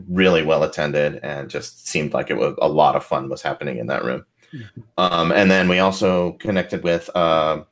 really 0.07 0.43
well 0.43 0.63
attended, 0.63 1.19
and 1.23 1.49
just 1.49 1.87
seemed 1.87 2.13
like 2.13 2.29
it 2.29 2.37
was 2.37 2.55
a 2.61 2.69
lot 2.69 2.95
of 2.95 3.03
fun 3.03 3.29
was 3.29 3.41
happening 3.41 3.77
in 3.77 3.87
that 3.87 4.05
room. 4.05 4.25
Mm-hmm. 4.53 4.81
Um, 4.97 5.31
and 5.31 5.49
then 5.49 5.67
we 5.67 5.79
also 5.79 6.33
connected 6.33 6.83
with 6.83 7.09
uh, 7.15 7.63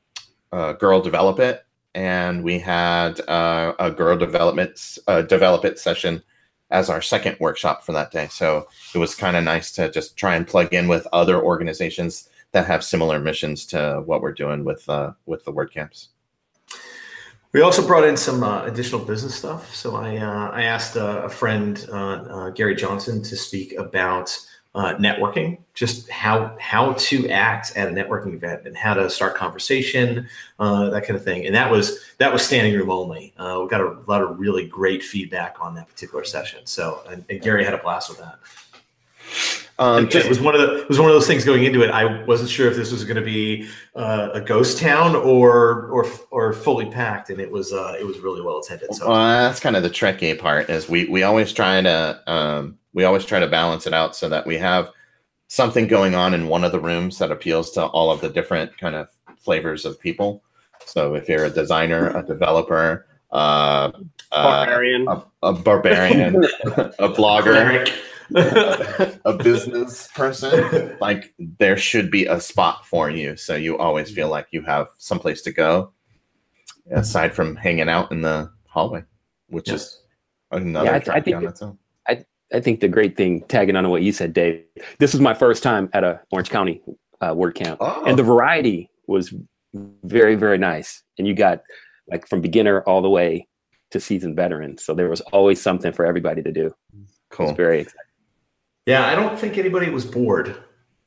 uh, 0.52 0.74
Girl 0.74 1.02
Develop 1.02 1.40
It, 1.40 1.66
and 1.94 2.44
we 2.44 2.60
had 2.60 3.22
uh, 3.30 3.74
a 3.80 3.92
Girl 3.92 4.18
Development 4.18 4.98
uh, 5.08 5.22
Develop 5.22 5.66
It 5.66 5.80
session 5.80 6.24
as 6.72 6.90
our 6.90 7.02
second 7.02 7.36
workshop 7.40 7.84
for 7.84 7.94
that 7.94 8.12
day. 8.12 8.28
So 8.28 8.68
it 8.94 9.00
was 9.00 9.16
kind 9.16 9.36
of 9.36 9.44
nice 9.44 9.72
to 9.74 9.90
just 9.92 10.16
try 10.18 10.36
and 10.36 10.48
plug 10.48 10.74
in 10.74 10.88
with 10.88 11.08
other 11.12 11.42
organizations 11.42 12.30
that 12.52 12.68
have 12.68 12.84
similar 12.84 13.20
missions 13.20 13.66
to 13.68 14.04
what 14.06 14.22
we're 14.22 14.34
doing 14.34 14.64
with 14.64 14.88
uh, 14.90 15.12
with 15.26 15.44
the 15.46 15.54
WordCamps. 15.54 16.08
We 17.52 17.62
also 17.62 17.86
brought 17.86 18.04
in 18.04 18.16
some 18.16 18.44
uh, 18.44 18.64
additional 18.66 19.04
business 19.04 19.34
stuff. 19.34 19.74
So 19.74 19.96
I 19.96 20.18
uh, 20.18 20.52
I 20.52 20.64
asked 20.64 20.96
uh, 20.96 21.24
a 21.24 21.30
friend 21.30 21.84
uh, 21.92 21.96
uh, 21.96 22.50
Gary 22.52 22.76
Johnson 22.76 23.24
to 23.24 23.36
speak 23.36 23.74
about 23.74 24.38
networking, 24.76 25.58
just 25.74 26.10
how 26.12 26.56
how 26.60 26.94
to 26.94 27.28
act 27.30 27.76
at 27.76 27.88
a 27.88 27.92
networking 27.92 28.36
event 28.36 28.68
and 28.68 28.78
how 28.78 28.94
to 28.94 29.10
start 29.10 29.36
conversation, 29.36 30.30
that 30.60 31.04
kind 31.08 31.18
of 31.18 31.24
thing. 31.24 31.48
And 31.48 31.56
that 31.56 31.72
was 31.72 32.00
that 32.20 32.32
was 32.32 32.46
standing 32.46 32.76
room 32.76 32.92
only. 32.92 33.34
we 33.38 33.68
got 33.68 33.82
a 33.82 33.98
lot 34.08 34.22
of 34.22 34.40
really 34.40 34.68
great 34.68 35.02
feedback 35.02 35.58
on 35.60 35.74
that 35.74 35.88
particular 35.88 36.24
session. 36.24 36.66
So 36.66 37.02
and, 37.10 37.26
and 37.30 37.42
Gary 37.42 37.66
had 37.66 37.74
a 37.74 37.80
blast 37.80 38.10
with 38.10 38.20
that. 38.20 38.40
Um, 39.80 40.10
just, 40.10 40.26
it 40.26 40.30
was 40.30 40.42
one 40.42 40.56
of 40.56 40.62
the 40.62 40.82
it 40.82 40.90
was 40.90 41.00
one 41.00 41.10
of 41.10 41.16
those 41.16 41.26
things 41.26 41.46
going 41.46 41.64
into 41.64 41.82
it. 41.82 41.90
I 41.90 42.22
wasn't 42.26 42.50
sure 42.50 42.70
if 42.70 42.76
this 42.76 42.92
was 42.92 43.06
going 43.06 43.16
to 43.16 43.24
be 43.24 43.68
uh, 43.96 44.30
a 44.34 44.42
ghost 44.42 44.78
town 44.78 45.16
or 45.16 45.88
or 45.88 46.06
or 46.32 46.52
fully 46.52 46.86
packed, 46.92 47.30
and 47.30 47.40
it 47.40 47.50
was 47.50 47.72
uh, 47.72 47.96
it 47.98 48.06
was 48.06 48.20
really 48.20 48.42
well 48.42 48.60
attended. 48.60 48.94
So 48.94 49.08
well, 49.08 49.48
that's 49.48 49.62
kind 49.62 49.78
of 49.78 49.84
the 49.84 49.90
tricky 49.90 50.36
part. 50.36 50.70
Is 50.70 50.90
we 50.90 51.06
we 51.06 51.24
always 51.24 51.54
try 51.54 51.82
to 51.82 52.22
um, 52.28 52.78
we 52.94 53.06
always 53.06 53.24
try 53.24 53.40
to 53.40 53.48
balance 53.48 53.88
it 53.88 53.94
out 53.94 54.18
so 54.18 54.28
that 54.28 54.46
we 54.46 54.58
have 54.58 54.92
something 55.48 55.88
going 55.88 56.14
on 56.14 56.34
in 56.34 56.50
one 56.50 56.66
of 56.66 56.74
the 56.74 56.80
rooms 56.80 57.18
that 57.20 57.32
appeals 57.32 57.72
to 57.72 57.86
all 57.86 58.12
of 58.12 58.20
the 58.20 58.30
different 58.30 58.78
kind 58.78 58.96
of 58.96 59.08
flavors 59.38 59.86
of 59.86 59.98
people. 59.98 60.44
So 60.86 61.16
if 61.16 61.30
you're 61.30 61.46
a 61.46 61.50
designer, 61.50 62.10
a 62.18 62.22
developer, 62.22 63.08
uh, 63.32 63.92
barbarian, 64.30 65.08
uh, 65.08 65.22
a, 65.42 65.48
a, 65.48 65.54
barbarian, 65.54 66.36
a 66.64 67.10
blogger 67.10 67.90
a 69.26 69.34
business 69.34 70.08
person, 70.16 70.98
like 71.00 71.34
there 71.38 71.78
should 71.78 72.12
be 72.12 72.26
a 72.26 72.40
spot 72.40 72.86
for 72.86 73.10
you. 73.10 73.36
So 73.36 73.56
you 73.56 73.78
always 73.78 74.12
feel 74.12 74.30
like 74.30 74.48
you 74.52 74.62
have 74.64 74.88
someplace 74.98 75.42
to 75.44 75.52
go 75.52 75.92
aside 76.92 77.34
from 77.34 77.56
hanging 77.56 77.90
out 77.90 78.12
in 78.12 78.22
the 78.22 78.52
hallway, 78.68 79.04
which 79.48 79.70
yes. 79.70 79.82
is 79.82 80.02
another 80.52 80.86
yeah, 80.86 81.14
I, 81.14 81.18
I 81.18 81.22
think, 81.22 81.38
on 81.38 81.46
its 81.46 81.62
own. 81.62 81.78
I, 82.08 82.26
I 82.54 82.60
think 82.60 82.80
the 82.80 82.88
great 82.88 83.16
thing, 83.16 83.42
tagging 83.48 83.76
on 83.76 83.84
to 83.84 83.90
what 83.90 84.02
you 84.02 84.12
said, 84.12 84.34
Dave, 84.34 84.64
this 85.00 85.14
was 85.14 85.22
my 85.22 85.34
first 85.34 85.64
time 85.64 85.90
at 85.94 86.04
a 86.04 86.20
Orange 86.32 86.50
County 86.50 86.82
uh, 87.22 87.34
WordCamp. 87.34 87.78
Oh. 87.80 88.04
And 88.06 88.18
the 88.18 88.24
variety 88.24 88.90
was 89.08 89.34
very, 90.04 90.36
very 90.36 90.58
nice. 90.58 91.04
And 91.18 91.28
you 91.28 91.34
got 91.34 91.62
like 92.10 92.28
from 92.28 92.42
beginner 92.42 92.82
all 92.82 93.02
the 93.02 93.10
way 93.10 93.48
to 93.92 94.00
seasoned 94.00 94.36
veterans. 94.36 94.84
So 94.84 94.94
there 94.94 95.10
was 95.10 95.22
always 95.22 95.62
something 95.62 95.92
for 95.92 96.06
everybody 96.06 96.42
to 96.42 96.52
do. 96.52 96.74
Cool. 97.30 97.50
It's 97.50 97.58
very 97.58 97.82
exciting. 97.82 98.00
Yeah, 98.90 99.06
I 99.06 99.14
don't 99.14 99.38
think 99.38 99.60
anybody 99.60 99.92
was 99.92 100.04
bored 100.04 100.64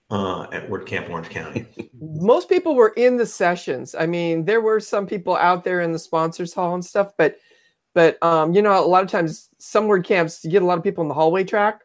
uh, 0.08 0.42
at 0.52 0.70
WordCamp 0.70 1.10
Orange 1.10 1.30
County. 1.30 1.66
Most 2.00 2.48
people 2.48 2.76
were 2.76 2.92
in 2.96 3.16
the 3.16 3.26
sessions. 3.26 3.96
I 3.98 4.06
mean, 4.06 4.44
there 4.44 4.60
were 4.60 4.78
some 4.78 5.04
people 5.04 5.34
out 5.34 5.64
there 5.64 5.80
in 5.80 5.90
the 5.90 5.98
sponsors 5.98 6.54
hall 6.54 6.74
and 6.74 6.84
stuff, 6.84 7.10
but 7.18 7.38
but 7.92 8.22
um, 8.22 8.54
you 8.54 8.62
know, 8.62 8.72
a 8.72 8.86
lot 8.86 9.02
of 9.02 9.10
times 9.10 9.48
some 9.58 9.88
WordCamps 9.88 10.44
you 10.44 10.50
get 10.50 10.62
a 10.62 10.64
lot 10.64 10.78
of 10.78 10.84
people 10.84 11.02
in 11.02 11.08
the 11.08 11.14
hallway 11.14 11.42
track, 11.42 11.80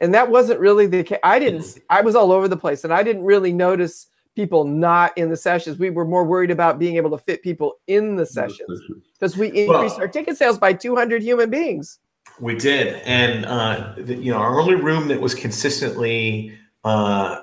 and 0.00 0.12
that 0.14 0.28
wasn't 0.28 0.58
really 0.58 0.88
the 0.88 1.04
case. 1.04 1.20
I 1.22 1.38
didn't. 1.38 1.60
Mm. 1.60 1.82
I 1.90 2.00
was 2.00 2.16
all 2.16 2.32
over 2.32 2.48
the 2.48 2.56
place, 2.56 2.82
and 2.82 2.92
I 2.92 3.04
didn't 3.04 3.22
really 3.22 3.52
notice 3.52 4.08
people 4.34 4.64
not 4.64 5.16
in 5.16 5.30
the 5.30 5.36
sessions. 5.36 5.78
We 5.78 5.90
were 5.90 6.04
more 6.04 6.24
worried 6.24 6.50
about 6.50 6.80
being 6.80 6.96
able 6.96 7.10
to 7.10 7.18
fit 7.18 7.40
people 7.44 7.74
in 7.86 8.16
the 8.16 8.26
sessions 8.26 8.82
because 9.14 9.36
we 9.36 9.46
increased 9.46 9.68
well, 9.94 10.00
our 10.00 10.08
ticket 10.08 10.36
sales 10.36 10.58
by 10.58 10.72
200 10.72 11.22
human 11.22 11.50
beings. 11.50 12.00
We 12.40 12.56
did, 12.56 13.02
and 13.04 13.44
uh, 13.44 13.94
the, 13.98 14.14
you 14.14 14.32
know, 14.32 14.38
our 14.38 14.58
only 14.60 14.74
room 14.74 15.08
that 15.08 15.20
was 15.20 15.34
consistently 15.34 16.56
uh, 16.84 17.42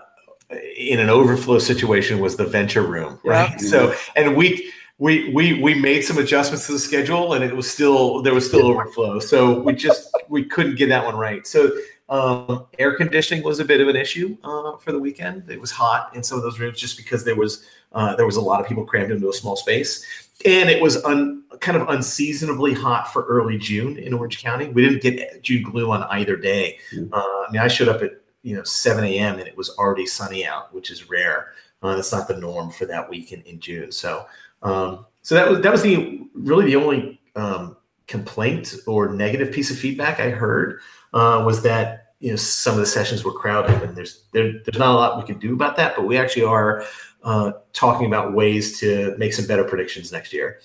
in 0.76 1.00
an 1.00 1.10
overflow 1.10 1.60
situation 1.60 2.20
was 2.20 2.36
the 2.36 2.46
venture 2.46 2.82
room, 2.82 3.20
right? 3.24 3.52
Yeah. 3.52 3.58
So, 3.58 3.96
and 4.16 4.36
we 4.36 4.72
we 4.98 5.30
we 5.34 5.62
we 5.62 5.76
made 5.76 6.02
some 6.02 6.18
adjustments 6.18 6.66
to 6.68 6.74
the 6.74 6.80
schedule, 6.80 7.34
and 7.34 7.44
it 7.44 7.56
was 7.56 7.70
still 7.70 8.22
there 8.24 8.34
was 8.34 8.48
still 8.48 8.66
overflow. 8.66 9.20
So 9.20 9.60
we 9.62 9.74
just 9.74 10.10
we 10.30 10.44
couldn't 10.44 10.76
get 10.76 10.90
that 10.90 11.06
one 11.06 11.16
right. 11.16 11.46
So 11.46 11.70
um, 12.10 12.66
air 12.80 12.96
conditioning 12.96 13.44
was 13.44 13.60
a 13.60 13.66
bit 13.66 13.82
of 13.82 13.88
an 13.88 13.96
issue 13.96 14.38
uh, 14.44 14.78
for 14.78 14.92
the 14.92 15.00
weekend. 15.00 15.50
It 15.50 15.62
was 15.62 15.72
hot 15.72 16.16
in 16.16 16.24
some 16.24 16.38
of 16.38 16.44
those 16.44 16.60
rooms 16.60 16.80
just 16.80 16.98
because 16.98 17.24
there 17.24 17.36
was 17.36 17.66
uh, 17.94 18.16
there 18.16 18.26
was 18.26 18.38
a 18.38 18.42
lot 18.42 18.62
of 18.62 18.68
people 18.68 18.86
crammed 18.86 19.12
into 19.12 19.30
a 19.30 19.34
small 19.34 19.56
space 19.56 20.27
and 20.46 20.70
it 20.70 20.82
was 20.82 21.04
un, 21.04 21.44
kind 21.60 21.78
of 21.78 21.90
unseasonably 21.90 22.74
hot 22.74 23.12
for 23.12 23.24
early 23.24 23.58
June 23.58 23.98
in 23.98 24.14
Orange 24.14 24.42
County. 24.42 24.70
We 24.70 24.88
didn't 24.88 25.02
get 25.02 25.42
June 25.42 25.64
gloom 25.64 25.90
on 25.90 26.04
either 26.04 26.36
day. 26.36 26.78
Mm-hmm. 26.94 27.14
Uh, 27.14 27.18
I 27.18 27.48
mean, 27.52 27.62
I 27.62 27.68
showed 27.68 27.88
up 27.88 28.02
at 28.02 28.22
you 28.44 28.56
know 28.56 28.64
7 28.64 29.04
a.m. 29.04 29.40
and 29.40 29.48
it 29.48 29.58
was 29.58 29.70
already 29.78 30.06
sunny 30.06 30.46
out, 30.46 30.74
which 30.74 30.92
is 30.92 31.10
rare. 31.10 31.54
Uh, 31.82 31.96
that's 31.96 32.12
not 32.12 32.28
the 32.28 32.38
norm 32.38 32.72
for 32.72 32.86
that 32.86 33.10
week 33.10 33.32
in, 33.32 33.42
in 33.44 33.60
June. 33.60 33.92
So, 33.92 34.26
um, 34.64 35.06
so 35.22 35.36
that 35.36 35.50
was 35.50 35.62
that 35.62 35.72
was 35.72 35.82
the 35.82 36.28
really 36.34 36.66
the 36.66 36.76
only 36.76 37.20
um, 37.36 37.78
complaint 38.08 38.76
or 38.88 39.10
negative 39.10 39.52
piece 39.52 39.70
of 39.70 39.78
feedback 39.78 40.20
I 40.20 40.30
heard 40.30 40.80
uh, 41.14 41.44
was 41.46 41.62
that 41.64 42.14
you 42.20 42.32
know 42.32 42.36
some 42.36 42.74
of 42.74 42.80
the 42.80 42.86
sessions 42.86 43.24
were 43.24 43.34
crowded, 43.34 43.82
and 43.84 43.96
there's 43.96 44.24
there, 44.32 44.54
there's 44.66 44.80
not 44.80 44.92
a 44.92 44.98
lot 44.98 45.18
we 45.18 45.26
can 45.26 45.40
do 45.40 45.54
about 45.54 45.76
that. 45.78 45.96
But 45.96 46.06
we 46.08 46.18
actually 46.18 46.46
are 46.46 46.84
uh, 47.28 47.52
talking 47.74 48.08
about 48.08 48.34
ways 48.34 48.80
to 48.80 49.14
make 49.18 49.34
some 49.34 49.46
better 49.46 49.66
predictions 49.66 50.14
next 50.14 50.32
year. 50.32 50.62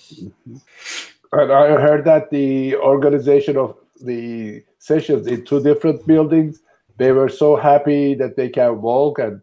And 1.32 1.52
I 1.52 1.80
heard 1.80 2.04
that 2.04 2.30
the 2.30 2.76
organization 2.76 3.56
of 3.56 3.76
the 4.00 4.62
sessions 4.78 5.26
in 5.26 5.44
two 5.44 5.60
different 5.60 6.06
buildings, 6.06 6.60
they 6.98 7.10
were 7.10 7.28
so 7.28 7.56
happy 7.56 8.14
that 8.14 8.36
they 8.36 8.48
can 8.48 8.80
walk 8.80 9.18
and 9.18 9.40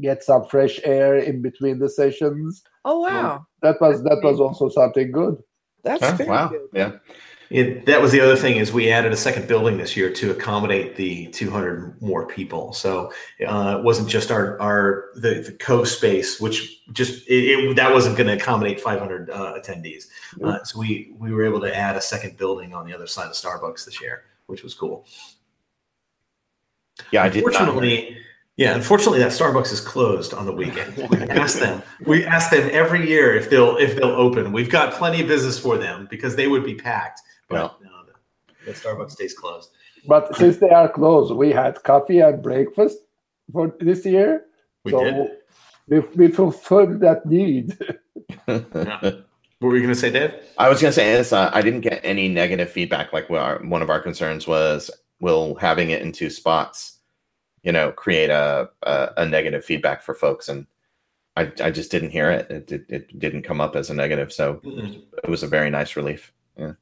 get 0.00 0.22
some 0.22 0.46
fresh 0.46 0.78
air 0.84 1.18
in 1.18 1.42
between 1.42 1.80
the 1.80 1.88
sessions. 1.88 2.62
Oh 2.84 3.00
wow! 3.00 3.46
So 3.60 3.66
that 3.66 3.80
was 3.80 4.04
that 4.04 4.20
was 4.22 4.38
also 4.38 4.68
something 4.68 5.10
good. 5.10 5.42
That's 5.82 6.04
huh? 6.04 6.16
wow. 6.20 6.48
Good. 6.48 6.68
Yeah. 6.72 6.92
It, 7.54 7.86
that 7.86 8.02
was 8.02 8.10
the 8.10 8.18
other 8.18 8.34
thing 8.34 8.56
is 8.56 8.72
we 8.72 8.90
added 8.90 9.12
a 9.12 9.16
second 9.16 9.46
building 9.46 9.76
this 9.76 9.96
year 9.96 10.12
to 10.12 10.32
accommodate 10.32 10.96
the 10.96 11.28
200 11.28 12.02
more 12.02 12.26
people. 12.26 12.72
So 12.72 13.12
uh, 13.46 13.76
it 13.78 13.84
wasn't 13.84 14.08
just 14.08 14.32
our 14.32 14.60
our 14.60 15.10
the, 15.14 15.34
the 15.34 15.52
co 15.60 15.84
space, 15.84 16.40
which 16.40 16.82
just 16.90 17.24
it, 17.28 17.44
it, 17.44 17.76
that 17.76 17.92
wasn't 17.92 18.16
going 18.16 18.26
to 18.26 18.34
accommodate 18.34 18.80
500 18.80 19.30
uh, 19.30 19.54
attendees. 19.54 20.06
Uh, 20.42 20.64
so 20.64 20.80
we 20.80 21.14
we 21.16 21.32
were 21.32 21.44
able 21.44 21.60
to 21.60 21.72
add 21.72 21.94
a 21.94 22.00
second 22.00 22.36
building 22.36 22.74
on 22.74 22.88
the 22.88 22.92
other 22.92 23.06
side 23.06 23.26
of 23.26 23.34
Starbucks 23.34 23.84
this 23.84 24.00
year, 24.00 24.24
which 24.46 24.64
was 24.64 24.74
cool. 24.74 25.06
Yeah, 27.12 27.22
I 27.22 27.28
did. 27.28 27.44
Unfortunately, 27.44 28.16
yeah, 28.56 28.74
unfortunately, 28.74 29.20
that 29.20 29.30
Starbucks 29.30 29.72
is 29.72 29.80
closed 29.80 30.34
on 30.34 30.44
the 30.44 30.52
weekend. 30.52 30.96
We 31.08 31.18
ask 31.30 31.60
them. 31.60 31.84
We 32.04 32.24
ask 32.24 32.50
them 32.50 32.68
every 32.72 33.08
year 33.08 33.36
if 33.36 33.48
they'll 33.48 33.76
if 33.76 33.94
they'll 33.94 34.06
open. 34.06 34.50
We've 34.50 34.70
got 34.70 34.94
plenty 34.94 35.22
of 35.22 35.28
business 35.28 35.56
for 35.56 35.78
them 35.78 36.08
because 36.10 36.34
they 36.34 36.48
would 36.48 36.64
be 36.64 36.74
packed 36.74 37.20
well, 37.50 37.78
no, 37.82 37.90
the, 38.06 38.72
the 38.72 38.78
Starbucks 38.78 39.12
stays 39.12 39.34
closed. 39.34 39.70
but 40.06 40.34
since 40.40 40.58
they 40.58 40.70
are 40.70 40.88
closed, 40.88 41.34
we 41.34 41.50
had 41.50 41.82
coffee 41.82 42.20
and 42.20 42.42
breakfast 42.42 42.98
for 43.52 43.74
this 43.80 44.04
year. 44.04 44.44
We 44.84 44.92
so 44.92 45.04
did. 45.04 45.30
We, 45.86 46.00
we 46.16 46.28
fulfilled 46.28 47.00
that 47.00 47.26
need. 47.26 47.76
What 49.64 49.70
were 49.70 49.76
you 49.76 49.82
going 49.82 49.94
to 49.94 49.98
say, 50.00 50.10
Dave? 50.10 50.34
I 50.58 50.68
was 50.68 50.82
going 50.82 50.90
to 50.90 50.94
say 50.94 51.12
is 51.12 51.32
uh, 51.32 51.50
I 51.54 51.62
didn't 51.62 51.80
get 51.80 52.00
any 52.04 52.28
negative 52.28 52.70
feedback. 52.70 53.14
Like 53.14 53.30
our, 53.30 53.60
one 53.60 53.80
of 53.80 53.88
our 53.88 53.98
concerns 53.98 54.46
was 54.46 54.90
will 55.20 55.54
having 55.54 55.88
it 55.88 56.02
in 56.02 56.12
two 56.12 56.28
spots, 56.28 56.98
you 57.62 57.72
know, 57.72 57.90
create 57.90 58.28
a 58.28 58.68
a, 58.82 59.10
a 59.16 59.26
negative 59.26 59.64
feedback 59.64 60.02
for 60.02 60.12
folks, 60.14 60.50
and 60.50 60.66
I 61.36 61.50
I 61.62 61.70
just 61.70 61.90
didn't 61.90 62.10
hear 62.10 62.30
it. 62.30 62.50
It, 62.50 62.72
it, 62.72 62.86
it 62.90 63.18
didn't 63.18 63.44
come 63.44 63.62
up 63.62 63.74
as 63.74 63.88
a 63.88 63.94
negative, 63.94 64.34
so 64.34 64.56
Mm-mm. 64.56 65.02
it 65.22 65.30
was 65.30 65.42
a 65.42 65.48
very 65.48 65.70
nice 65.70 65.96
relief. 65.96 66.30
Yeah. 66.58 66.72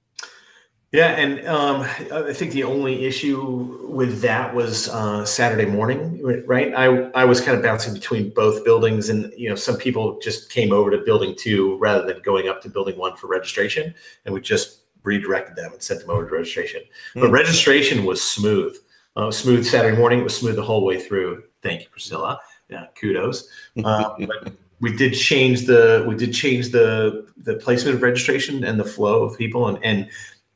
Yeah, 0.93 1.13
and 1.13 1.47
um, 1.49 1.81
I 2.13 2.35
think 2.35 2.53
the 2.53 2.65
only 2.65 3.07
issue 3.07 3.79
with 3.89 4.21
that 4.21 4.55
was 4.55 4.91
uh, 4.91 5.25
Saturday 5.25 5.65
morning, 5.65 6.23
right? 6.47 6.75
I 6.75 7.11
I 7.13 7.25
was 7.25 7.41
kind 7.41 7.57
of 7.57 7.63
bouncing 7.63 7.95
between 7.95 8.29
both 8.29 8.63
buildings, 8.63 9.09
and 9.09 9.33
you 9.35 9.49
know, 9.49 9.55
some 9.55 9.79
people 9.79 10.19
just 10.21 10.51
came 10.51 10.71
over 10.71 10.91
to 10.91 10.99
building 10.99 11.35
two 11.35 11.79
rather 11.79 12.07
than 12.07 12.21
going 12.21 12.47
up 12.47 12.61
to 12.63 12.69
building 12.69 12.99
one 12.99 13.17
for 13.17 13.27
registration, 13.27 13.95
and 14.27 14.35
we 14.35 14.43
just 14.43 14.81
redirected 15.03 15.57
them 15.57 15.73
and 15.73 15.83
sent 15.83 16.01
them 16.01 16.11
over 16.11 16.29
to 16.29 16.35
registration. 16.35 16.83
But 17.15 17.29
Hmm. 17.29 17.33
registration 17.33 18.05
was 18.05 18.23
smooth, 18.23 18.77
uh, 19.17 19.31
smooth 19.31 19.65
Saturday 19.65 19.97
morning. 19.97 20.21
It 20.21 20.25
was 20.25 20.37
smooth 20.37 20.57
the 20.57 20.63
whole 20.63 20.85
way 20.85 21.01
through. 21.01 21.45
Thank 21.63 21.81
you, 21.81 21.89
Priscilla. 21.91 22.39
Yeah, 22.69 22.85
kudos. 23.01 23.49
Um, 23.83 24.27
but 24.27 24.53
we 24.81 24.95
did 24.95 25.15
change 25.15 25.65
the 25.65 26.05
we 26.07 26.17
did 26.17 26.35
change 26.35 26.69
the 26.69 27.29
the 27.39 27.55
placement 27.55 27.97
of 27.97 28.03
registration 28.03 28.63
and 28.65 28.79
the 28.79 28.85
flow 28.85 29.23
of 29.23 29.39
people, 29.39 29.69
and 29.69 29.79
and 29.83 30.11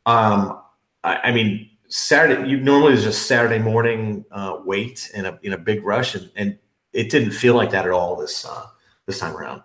um, 0.07 0.63
I, 1.05 1.17
I 1.25 1.33
mean, 1.33 1.69
Saturday. 1.89 2.49
You 2.49 2.59
normally 2.59 2.93
there's 2.93 3.05
just 3.05 3.27
Saturday 3.27 3.59
morning 3.59 4.25
uh, 4.31 4.59
wait 4.65 5.11
in 5.15 5.27
a 5.27 5.39
in 5.43 5.53
a 5.53 5.59
big 5.59 5.85
rush, 5.85 6.15
and, 6.15 6.31
and 6.37 6.59
it 6.93 7.11
didn't 7.11 7.33
feel 7.33 7.55
like 7.55 7.71
that 7.71 7.85
at 7.85 7.91
all 7.91 8.17
this 8.17 8.47
uh, 8.47 8.67
this 9.07 9.19
time 9.19 9.37
around. 9.37 9.63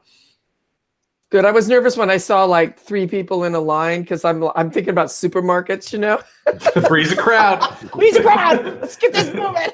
Good. 1.29 1.45
I 1.45 1.51
was 1.51 1.69
nervous 1.69 1.95
when 1.95 2.09
I 2.09 2.17
saw 2.17 2.43
like 2.43 2.77
three 2.77 3.07
people 3.07 3.45
in 3.45 3.55
a 3.55 3.59
line 3.59 4.01
because 4.01 4.25
I'm 4.25 4.43
I'm 4.55 4.69
thinking 4.69 4.91
about 4.91 5.07
supermarkets, 5.07 5.93
you 5.93 5.99
know. 5.99 6.21
Freeze 6.87 7.13
a 7.13 7.15
crowd. 7.15 7.63
Freeze 7.93 8.17
a 8.17 8.21
crowd. 8.21 8.65
Let's 8.81 8.97
get 8.97 9.13
this 9.13 9.33
moving. 9.33 9.69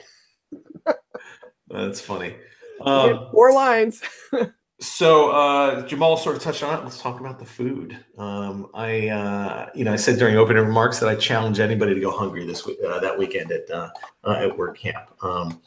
That's 1.69 1.99
funny. 1.99 2.35
Um, 2.81 3.29
Four 3.31 3.53
lines. 3.53 4.01
So 4.79 5.31
uh, 5.31 5.87
Jamal 5.87 6.17
sort 6.17 6.35
of 6.35 6.43
touched 6.43 6.61
on 6.61 6.77
it. 6.77 6.83
Let's 6.83 7.01
talk 7.01 7.19
about 7.19 7.39
the 7.39 7.45
food. 7.45 7.97
Um, 8.17 8.69
I, 8.75 9.09
uh, 9.09 9.69
you 9.73 9.83
know, 9.83 9.91
I 9.91 9.95
said 9.95 10.19
during 10.19 10.35
opening 10.35 10.63
remarks 10.63 10.99
that 10.99 11.09
I 11.09 11.15
challenge 11.15 11.59
anybody 11.59 11.95
to 11.95 11.99
go 11.99 12.15
hungry 12.15 12.45
this 12.45 12.63
week, 12.65 12.77
uh, 12.87 12.99
that 12.99 13.17
weekend 13.17 13.51
at 13.51 13.69
uh, 13.71 13.89
uh, 14.23 14.33
at 14.33 14.51
WordCamp. 14.51 15.23
Um, 15.23 15.61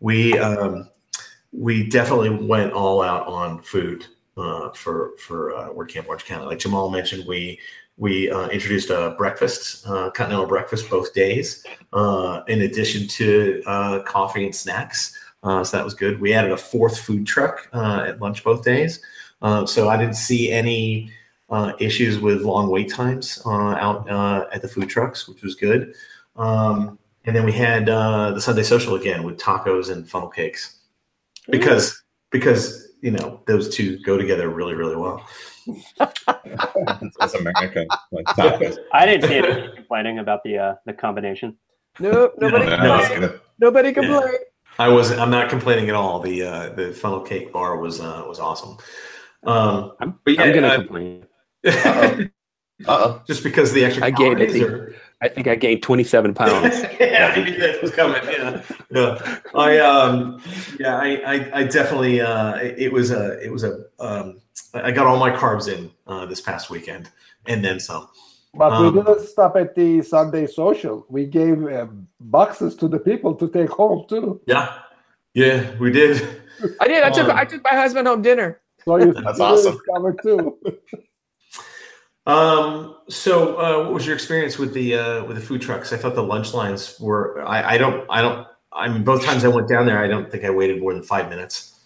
we 0.00 0.36
um, 0.38 0.90
we 1.52 1.88
definitely 1.88 2.30
went 2.30 2.72
all 2.72 3.00
out 3.00 3.28
on 3.28 3.62
food 3.62 4.06
uh, 4.36 4.70
for 4.70 5.12
for 5.18 5.52
WordCamp 5.72 6.08
Orange 6.08 6.24
County. 6.24 6.46
Like 6.46 6.58
Jamal 6.58 6.90
mentioned, 6.90 7.26
we 7.28 7.60
we 7.96 8.28
introduced 8.30 8.90
a 8.90 9.14
breakfast, 9.18 9.84
continental 9.84 10.46
breakfast, 10.46 10.88
both 10.88 11.14
days, 11.14 11.64
in 12.48 12.62
addition 12.62 13.06
to 13.08 13.62
coffee 14.04 14.44
and 14.44 14.54
snacks. 14.54 15.17
Uh, 15.42 15.62
so 15.64 15.76
that 15.76 15.84
was 15.84 15.94
good. 15.94 16.20
We 16.20 16.32
added 16.32 16.50
a 16.52 16.56
fourth 16.56 16.98
food 16.98 17.26
truck 17.26 17.68
uh, 17.72 18.04
at 18.08 18.20
lunch 18.20 18.42
both 18.42 18.64
days. 18.64 19.00
Uh, 19.40 19.64
so 19.66 19.88
I 19.88 19.96
didn't 19.96 20.14
see 20.16 20.50
any 20.50 21.12
uh, 21.50 21.72
issues 21.78 22.18
with 22.18 22.42
long 22.42 22.68
wait 22.70 22.90
times 22.90 23.40
uh, 23.46 23.50
out 23.50 24.08
uh, 24.10 24.46
at 24.52 24.62
the 24.62 24.68
food 24.68 24.88
trucks, 24.88 25.28
which 25.28 25.42
was 25.42 25.54
good. 25.54 25.94
Um, 26.36 26.98
and 27.24 27.36
then 27.36 27.44
we 27.44 27.52
had 27.52 27.88
uh, 27.88 28.32
the 28.32 28.40
Sunday 28.40 28.62
social 28.62 28.94
again 28.96 29.22
with 29.22 29.38
tacos 29.38 29.90
and 29.90 30.08
funnel 30.08 30.28
cakes 30.28 30.80
because 31.50 32.02
because 32.30 32.88
you 33.00 33.10
know 33.10 33.40
those 33.46 33.74
two 33.74 33.98
go 34.00 34.16
together 34.16 34.48
really 34.48 34.74
really 34.74 34.96
well. 34.96 35.24
That's 37.20 37.34
America. 37.34 37.86
Like 38.12 38.26
tacos. 38.26 38.76
I 38.92 39.06
didn't 39.06 39.28
see 39.28 39.36
any 39.36 39.74
complaining 39.74 40.18
about 40.18 40.42
the 40.42 40.58
uh, 40.58 40.74
the 40.86 40.92
combination. 40.92 41.56
No, 42.00 42.30
nobody, 42.38 42.66
No, 42.66 42.72
Yeah, 42.76 42.86
no. 42.86 43.08
complained. 43.08 43.40
nobody 43.58 43.92
complained. 43.92 44.38
I 44.78 44.88
was 44.88 45.10
I'm 45.10 45.30
not 45.30 45.50
complaining 45.50 45.88
at 45.88 45.94
all. 45.94 46.20
The 46.20 46.42
uh, 46.42 46.68
the 46.70 46.92
funnel 46.92 47.20
cake 47.20 47.52
bar 47.52 47.76
was 47.78 48.00
uh, 48.00 48.24
was 48.26 48.38
awesome. 48.38 48.78
Um, 49.44 49.92
I'm, 50.00 50.18
but 50.24 50.34
yeah, 50.34 50.42
I'm 50.42 50.54
gonna 50.54 50.68
uh, 50.68 50.76
complain. 50.76 51.26
Uh-oh. 52.86 53.22
just 53.26 53.42
because 53.42 53.70
of 53.70 53.74
the 53.74 53.84
extra 53.84 54.04
I 54.04 54.10
gained, 54.10 54.40
I 54.40 54.46
think, 54.46 54.68
or- 54.68 54.94
I 55.20 55.28
think 55.28 55.48
I 55.48 55.56
gained 55.56 55.82
27 55.82 56.32
pounds. 56.34 56.80
yeah, 57.00 57.32
I 57.34 57.44
knew 57.44 57.58
that 57.58 57.82
was 57.82 57.90
coming. 57.90 58.22
Yeah, 58.24 58.62
yeah. 58.90 59.38
I 59.54 59.78
um, 59.78 60.40
yeah, 60.78 60.96
I, 60.96 61.16
I, 61.26 61.50
I 61.60 61.62
definitely. 61.64 62.20
Uh, 62.20 62.54
it 62.56 62.78
it 62.78 62.92
was 62.92 63.10
a, 63.10 63.40
it 63.44 63.50
was 63.50 63.64
a. 63.64 63.84
Um, 63.98 64.40
I 64.74 64.92
got 64.92 65.06
all 65.06 65.18
my 65.18 65.30
carbs 65.30 65.72
in 65.72 65.90
uh, 66.06 66.26
this 66.26 66.40
past 66.40 66.70
weekend, 66.70 67.10
and 67.46 67.64
then 67.64 67.80
some. 67.80 68.08
But 68.54 68.72
Um, 68.72 68.94
we 68.94 69.02
didn't 69.02 69.20
stop 69.20 69.56
at 69.56 69.74
the 69.74 70.02
Sunday 70.02 70.46
social. 70.46 71.06
We 71.08 71.26
gave 71.26 71.64
um, 71.66 72.08
boxes 72.20 72.74
to 72.76 72.88
the 72.88 72.98
people 72.98 73.34
to 73.34 73.48
take 73.48 73.70
home 73.70 74.06
too. 74.08 74.40
Yeah, 74.46 74.72
yeah, 75.34 75.76
we 75.78 75.90
did. 75.90 76.26
I 76.80 76.88
did. 76.88 77.04
I 77.04 77.10
took 77.10 77.28
Um, 77.28 77.36
I 77.36 77.44
took 77.44 77.62
my 77.62 77.76
husband 77.76 78.08
home 78.08 78.22
dinner. 78.22 78.60
So 78.84 78.96
you 78.96 79.12
That's 79.12 79.38
awesome. 79.38 79.78
Covered 79.94 80.18
too. 80.22 80.58
Um, 82.28 82.96
so, 83.08 83.56
uh, 83.56 83.84
what 83.84 83.94
was 83.94 84.06
your 84.06 84.14
experience 84.14 84.58
with 84.58 84.74
the 84.74 84.96
uh, 84.96 85.24
with 85.24 85.38
the 85.38 85.42
food 85.42 85.62
trucks? 85.62 85.94
I 85.94 85.96
thought 85.96 86.14
the 86.14 86.22
lunch 86.22 86.52
lines 86.52 87.00
were. 87.00 87.42
I, 87.42 87.76
I 87.76 87.78
don't. 87.78 88.04
I 88.10 88.20
don't. 88.20 88.46
I 88.70 88.86
mean, 88.86 89.02
both 89.02 89.24
times 89.24 89.46
I 89.46 89.48
went 89.48 89.66
down 89.66 89.86
there, 89.86 90.04
I 90.04 90.08
don't 90.08 90.30
think 90.30 90.44
I 90.44 90.50
waited 90.50 90.78
more 90.78 90.92
than 90.92 91.02
five 91.02 91.30
minutes. 91.30 91.80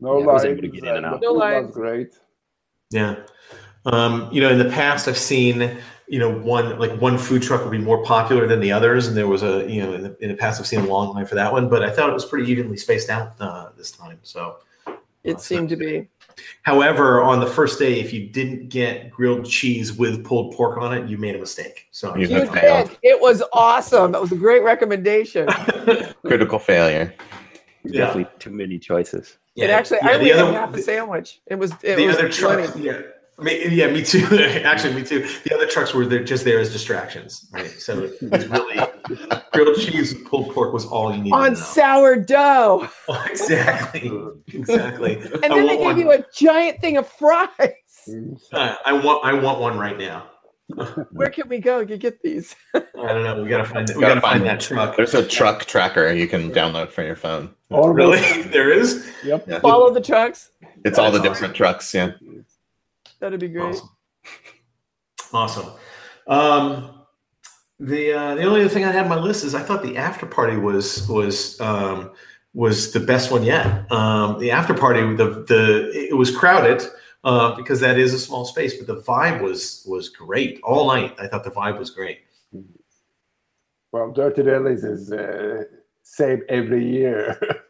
No 0.00 0.18
Yeah, 0.18 0.26
I 0.26 0.32
was 0.32 0.44
able 0.44 0.62
to 0.62 0.68
get 0.68 0.82
in 0.82 0.88
and 0.88 1.06
out. 1.06 1.20
No 1.22 1.34
food 1.34 1.38
lines. 1.38 1.66
Was 1.68 1.76
great. 1.76 2.14
Yeah. 2.90 3.14
Um, 3.92 4.28
you 4.32 4.40
know, 4.40 4.50
in 4.50 4.58
the 4.58 4.68
past, 4.70 5.08
I've 5.08 5.18
seen 5.18 5.76
you 6.08 6.18
know 6.18 6.30
one 6.30 6.78
like 6.78 6.92
one 7.00 7.18
food 7.18 7.42
truck 7.42 7.62
would 7.62 7.70
be 7.70 7.78
more 7.78 8.02
popular 8.02 8.46
than 8.46 8.60
the 8.60 8.72
others, 8.72 9.06
and 9.06 9.16
there 9.16 9.28
was 9.28 9.42
a 9.42 9.68
you 9.70 9.82
know 9.82 9.92
in 9.94 10.02
the, 10.02 10.16
in 10.20 10.28
the 10.30 10.36
past 10.36 10.60
I've 10.60 10.66
seen 10.66 10.80
a 10.80 10.86
long 10.86 11.14
line 11.14 11.26
for 11.26 11.34
that 11.36 11.52
one, 11.52 11.68
but 11.68 11.82
I 11.82 11.90
thought 11.90 12.08
it 12.10 12.14
was 12.14 12.24
pretty 12.24 12.50
evenly 12.50 12.76
spaced 12.76 13.10
out 13.10 13.34
uh, 13.40 13.70
this 13.76 13.90
time. 13.90 14.18
So, 14.22 14.56
It 15.24 15.40
seemed 15.40 15.68
to 15.70 15.76
be. 15.76 16.08
however, 16.62 17.22
on 17.22 17.40
the 17.40 17.46
first 17.46 17.78
day, 17.78 17.98
if 18.00 18.12
you 18.12 18.28
didn't 18.28 18.68
get 18.68 19.10
grilled 19.10 19.44
cheese 19.46 19.92
with 19.92 20.24
pulled 20.24 20.54
pork 20.54 20.78
on 20.78 20.96
it, 20.96 21.08
you 21.08 21.18
made 21.18 21.34
a 21.34 21.38
mistake. 21.38 21.88
So 21.90 22.14
You 22.16 22.26
You 22.28 22.46
failed. 22.46 22.88
did. 22.90 22.98
It 23.02 23.20
was 23.20 23.42
awesome. 23.52 24.12
That 24.12 24.20
was 24.20 24.32
a 24.32 24.36
great 24.36 24.62
recommendation. 24.62 25.46
Critical 26.26 26.58
failure. 26.58 27.12
yeah. 27.84 28.06
Definitely 28.06 28.32
too 28.38 28.50
many 28.50 28.78
choices. 28.78 29.38
Yeah. 29.56 29.64
It 29.66 29.70
actually, 29.70 29.98
Yeah, 30.02 30.08
I 30.10 30.14
only 30.14 30.28
the 30.30 30.36
had 30.36 30.44
other- 30.46 30.58
half 30.58 30.74
a 30.74 30.82
sandwich. 30.82 31.40
It 31.48 31.56
was. 31.56 31.72
It 31.82 31.96
the 31.96 32.06
was 32.06 32.16
other 32.16 32.28
plenty. 32.30 32.82
yeah, 32.84 33.00
me, 33.38 33.68
yeah, 33.68 33.90
me 33.90 34.02
too. 34.02 34.26
Actually, 34.64 34.94
me 34.94 35.04
too. 35.04 35.26
The 35.44 35.54
other 35.54 35.66
trucks 35.66 35.94
were 35.94 36.06
there, 36.06 36.24
just 36.24 36.44
there 36.44 36.58
as 36.58 36.72
distractions, 36.72 37.48
right? 37.52 37.70
So 37.70 38.04
it 38.04 38.30
was 38.30 38.46
really 38.48 38.80
grilled 39.52 39.76
cheese, 39.78 40.12
and 40.12 40.26
pulled 40.26 40.52
pork 40.52 40.72
was 40.72 40.84
all 40.86 41.14
you 41.14 41.22
needed 41.22 41.34
on 41.34 41.44
to 41.44 41.50
know. 41.50 41.54
sourdough, 41.54 42.88
exactly, 43.26 44.10
exactly. 44.52 45.16
and 45.16 45.42
then 45.42 45.66
they 45.66 45.76
gave 45.76 45.84
one. 45.84 45.98
you 45.98 46.12
a 46.12 46.24
giant 46.34 46.80
thing 46.80 46.96
of 46.96 47.08
fries. 47.08 47.48
Uh, 48.52 48.74
I 48.84 48.92
want, 48.92 49.24
I 49.24 49.34
want 49.34 49.60
one 49.60 49.78
right 49.78 49.98
now. 49.98 50.30
Where 51.12 51.30
can 51.30 51.48
we 51.48 51.60
go 51.60 51.82
to 51.84 51.96
get 51.96 52.20
these? 52.22 52.54
I 52.74 52.82
don't 52.94 53.22
know. 53.22 53.42
We 53.42 53.48
gotta 53.48 53.64
find, 53.64 53.88
we 53.88 53.94
Gotta 53.94 54.06
gotta 54.16 54.20
find 54.20 54.40
find 54.40 54.46
that 54.46 54.60
truck. 54.60 54.96
There's 54.96 55.14
a 55.14 55.26
truck 55.26 55.64
tracker 55.64 56.12
you 56.12 56.28
can 56.28 56.50
download 56.50 56.90
for 56.90 57.02
your 57.02 57.16
phone. 57.16 57.54
Oh, 57.70 57.88
Really, 57.88 58.42
there 58.42 58.70
is. 58.70 59.10
Yep. 59.24 59.44
Yeah. 59.48 59.60
Follow 59.60 59.92
the 59.92 60.00
trucks. 60.00 60.50
It's 60.84 60.98
all 60.98 61.10
the 61.10 61.18
That's 61.18 61.30
different 61.32 61.54
trucks. 61.54 61.94
Yeah. 61.94 62.12
That'd 63.20 63.40
be 63.40 63.48
great. 63.48 63.64
Awesome. 63.64 63.90
Awesome. 65.32 65.72
Um, 66.26 67.04
the 67.80 68.12
uh, 68.12 68.34
the 68.34 68.42
only 68.42 68.60
other 68.60 68.68
thing 68.68 68.84
I 68.84 68.92
had 68.92 69.04
on 69.04 69.08
my 69.08 69.18
list 69.18 69.44
is 69.44 69.54
I 69.54 69.62
thought 69.62 69.82
the 69.82 69.96
after 69.96 70.26
party 70.26 70.56
was 70.56 71.08
was 71.08 71.60
um, 71.60 72.12
was 72.54 72.92
the 72.92 73.00
best 73.00 73.30
one 73.30 73.44
yet. 73.44 73.90
Um, 73.92 74.38
the 74.40 74.50
after 74.50 74.74
party, 74.74 75.00
the 75.14 75.44
the 75.46 75.90
it 75.94 76.16
was 76.16 76.34
crowded 76.34 76.82
uh, 77.24 77.54
because 77.54 77.80
that 77.80 77.98
is 77.98 78.14
a 78.14 78.18
small 78.18 78.44
space, 78.44 78.76
but 78.76 78.86
the 78.86 79.02
vibe 79.02 79.42
was 79.42 79.84
was 79.86 80.08
great 80.08 80.60
all 80.62 80.86
night. 80.88 81.14
I 81.18 81.26
thought 81.28 81.44
the 81.44 81.50
vibe 81.50 81.78
was 81.78 81.90
great. 81.90 82.20
Well, 83.92 84.12
Dirty 84.12 84.42
Dailies 84.42 84.84
is 84.84 85.12
uh, 85.12 85.64
same 86.02 86.42
every 86.48 86.86
year. 86.86 87.38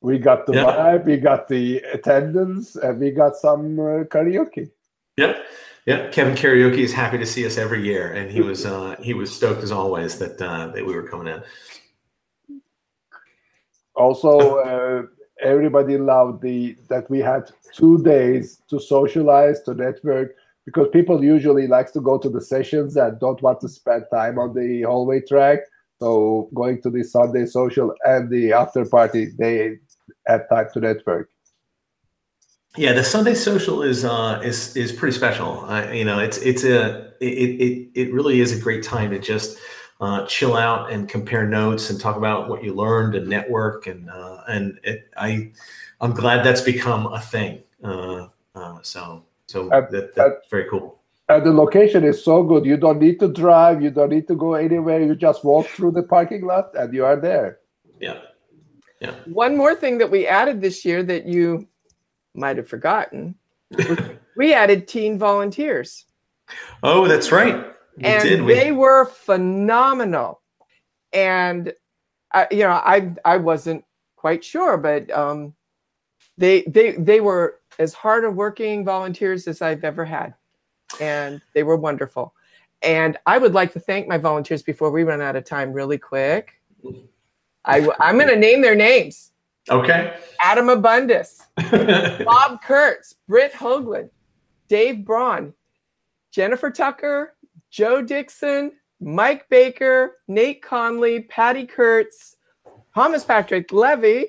we 0.00 0.18
got 0.18 0.46
the 0.46 0.54
Yeah. 0.54 0.64
vibe, 0.64 1.04
we 1.04 1.16
got 1.16 1.48
the 1.48 1.78
attendance, 1.92 2.76
and 2.76 3.00
we 3.00 3.10
got 3.10 3.36
some 3.36 3.78
uh, 3.78 4.04
karaoke. 4.04 4.70
Yep. 5.16 5.36
Yep. 5.86 6.12
Kevin 6.12 6.34
Karaoke 6.34 6.78
is 6.78 6.92
happy 6.92 7.16
to 7.16 7.26
see 7.26 7.46
us 7.46 7.56
every 7.56 7.82
year, 7.82 8.12
and 8.12 8.30
he 8.30 8.40
was 8.40 8.66
uh, 8.66 8.96
he 9.00 9.14
was 9.14 9.34
stoked 9.34 9.62
as 9.62 9.70
always 9.70 10.18
that 10.18 10.40
uh, 10.42 10.66
that 10.68 10.84
we 10.84 10.94
were 10.94 11.08
coming 11.08 11.28
in. 11.32 11.42
Also, 13.94 14.58
uh, 14.58 15.02
everybody 15.40 15.96
loved 15.96 16.42
the 16.42 16.76
that 16.88 17.08
we 17.08 17.20
had 17.20 17.50
two 17.72 18.02
days 18.02 18.62
to 18.68 18.80
socialize, 18.80 19.62
to 19.62 19.74
network 19.74 20.34
because 20.66 20.88
people 20.92 21.24
usually 21.24 21.68
likes 21.68 21.92
to 21.92 22.00
go 22.00 22.18
to 22.18 22.28
the 22.28 22.40
sessions 22.40 22.96
and 22.96 23.18
don't 23.20 23.40
want 23.40 23.60
to 23.60 23.68
spend 23.68 24.04
time 24.12 24.38
on 24.38 24.52
the 24.52 24.82
hallway 24.82 25.20
track. 25.20 25.60
So 26.00 26.50
going 26.52 26.82
to 26.82 26.90
the 26.90 27.04
Sunday 27.04 27.46
social 27.46 27.94
and 28.04 28.28
the 28.28 28.52
after 28.52 28.84
party, 28.84 29.30
they 29.38 29.78
have 30.26 30.48
time 30.48 30.66
to 30.74 30.80
network. 30.80 31.30
Yeah, 32.76 32.92
the 32.92 33.04
Sunday 33.04 33.34
social 33.34 33.82
is 33.82 34.04
uh, 34.04 34.40
is 34.44 34.76
is 34.76 34.92
pretty 34.92 35.16
special. 35.16 35.64
Uh, 35.64 35.90
you 35.90 36.04
know, 36.04 36.18
it's 36.18 36.38
it's 36.38 36.62
a 36.64 37.12
it, 37.20 37.60
it 37.60 37.88
it 37.94 38.12
really 38.12 38.40
is 38.40 38.52
a 38.52 38.60
great 38.60 38.82
time 38.82 39.10
to 39.10 39.18
just 39.18 39.58
uh, 40.00 40.26
chill 40.26 40.56
out 40.56 40.90
and 40.90 41.08
compare 41.08 41.46
notes 41.46 41.88
and 41.88 41.98
talk 41.98 42.16
about 42.16 42.48
what 42.48 42.62
you 42.62 42.74
learned 42.74 43.14
and 43.14 43.28
network 43.28 43.86
and 43.86 44.10
uh, 44.10 44.42
and 44.48 44.78
it, 44.84 45.08
I 45.16 45.52
I'm 46.02 46.12
glad 46.12 46.44
that's 46.44 46.60
become 46.60 47.06
a 47.06 47.20
thing. 47.20 47.62
Uh, 47.82 48.28
uh, 48.54 48.78
so 48.82 49.24
so 49.46 49.68
that, 49.70 50.14
that's 50.14 50.50
very 50.50 50.68
cool. 50.68 51.00
And 51.28 51.44
the 51.44 51.52
location 51.52 52.04
is 52.04 52.22
so 52.22 52.42
good. 52.42 52.64
You 52.64 52.76
don't 52.76 53.00
need 53.00 53.18
to 53.20 53.28
drive. 53.28 53.82
You 53.82 53.90
don't 53.90 54.10
need 54.10 54.28
to 54.28 54.36
go 54.36 54.54
anywhere. 54.54 55.02
You 55.02 55.16
just 55.16 55.44
walk 55.44 55.66
through 55.68 55.92
the 55.92 56.02
parking 56.02 56.44
lot 56.44 56.74
and 56.74 56.92
you 56.94 57.04
are 57.04 57.16
there. 57.16 57.58
Yeah. 58.00 58.20
Yeah. 59.00 59.14
One 59.26 59.56
more 59.56 59.74
thing 59.74 59.98
that 59.98 60.10
we 60.10 60.26
added 60.26 60.60
this 60.60 60.84
year 60.84 61.02
that 61.02 61.26
you 61.26 61.68
might 62.34 62.56
have 62.56 62.68
forgotten. 62.68 63.34
we 64.36 64.54
added 64.54 64.88
teen 64.88 65.18
volunteers. 65.18 66.04
Oh, 66.82 67.06
that's 67.08 67.32
right. 67.32 67.66
We 67.96 68.04
and 68.04 68.22
did. 68.22 68.46
they 68.46 68.72
were 68.72 69.06
phenomenal. 69.06 70.40
And 71.12 71.72
I, 72.32 72.46
you 72.50 72.58
know, 72.58 72.70
I 72.70 73.14
I 73.24 73.38
wasn't 73.38 73.84
quite 74.16 74.44
sure, 74.44 74.76
but 74.76 75.10
um, 75.10 75.54
they 76.36 76.62
they 76.62 76.92
they 76.92 77.20
were 77.20 77.60
as 77.78 77.94
hard 77.94 78.24
a 78.24 78.30
working 78.30 78.84
volunteers 78.84 79.46
as 79.48 79.62
I've 79.62 79.84
ever 79.84 80.04
had, 80.04 80.34
and 81.00 81.40
they 81.54 81.62
were 81.62 81.76
wonderful. 81.76 82.34
And 82.82 83.16
I 83.26 83.38
would 83.38 83.54
like 83.54 83.72
to 83.72 83.80
thank 83.80 84.06
my 84.06 84.18
volunteers 84.18 84.62
before 84.62 84.90
we 84.90 85.02
run 85.02 85.22
out 85.22 85.36
of 85.36 85.44
time, 85.44 85.72
really 85.72 85.98
quick. 85.98 86.60
I 87.66 87.88
I'm 88.00 88.16
going 88.16 88.28
to 88.28 88.36
name 88.36 88.62
their 88.62 88.74
names. 88.74 89.32
Okay. 89.68 90.16
Adam 90.40 90.66
Abundis, 90.66 91.40
Bob 92.24 92.62
Kurtz, 92.62 93.16
Britt 93.26 93.52
Hoagland, 93.52 94.10
Dave 94.68 95.04
Braun, 95.04 95.52
Jennifer 96.30 96.70
Tucker, 96.70 97.34
Joe 97.70 98.00
Dixon, 98.00 98.72
Mike 99.00 99.48
Baker, 99.48 100.18
Nate 100.28 100.62
Conley, 100.62 101.22
Patty 101.22 101.66
Kurtz, 101.66 102.36
Thomas 102.94 103.24
Patrick 103.24 103.72
Levy, 103.72 104.28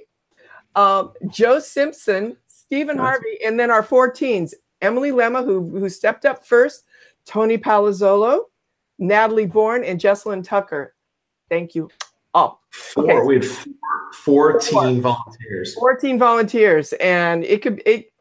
um, 0.76 1.14
Joe 1.28 1.60
Simpson, 1.60 2.36
Stephen 2.48 2.98
Harvey, 2.98 3.38
and 3.46 3.60
then 3.60 3.70
our 3.70 3.84
four 3.84 4.12
teens 4.12 4.56
Emily 4.82 5.12
Lemma, 5.12 5.44
who, 5.44 5.70
who 5.70 5.90
stepped 5.90 6.26
up 6.26 6.46
first, 6.46 6.86
Tony 7.26 7.58
Palazzolo, 7.58 8.42
Natalie 8.98 9.46
Bourne, 9.46 9.84
and 9.84 10.00
Jesselyn 10.00 10.44
Tucker. 10.44 10.96
Thank 11.50 11.76
you 11.76 11.90
all. 12.34 12.62
Four. 12.72 13.04
Okay. 13.04 13.26
We 13.26 13.36
had 13.36 13.46
four, 14.14 14.60
14 14.62 15.02
four. 15.02 15.14
volunteers. 15.14 15.74
14 15.76 16.20
volunteers. 16.20 16.94
And 16.94 17.44
it 17.44 17.62
could, 17.62 17.82
it, 17.86 18.12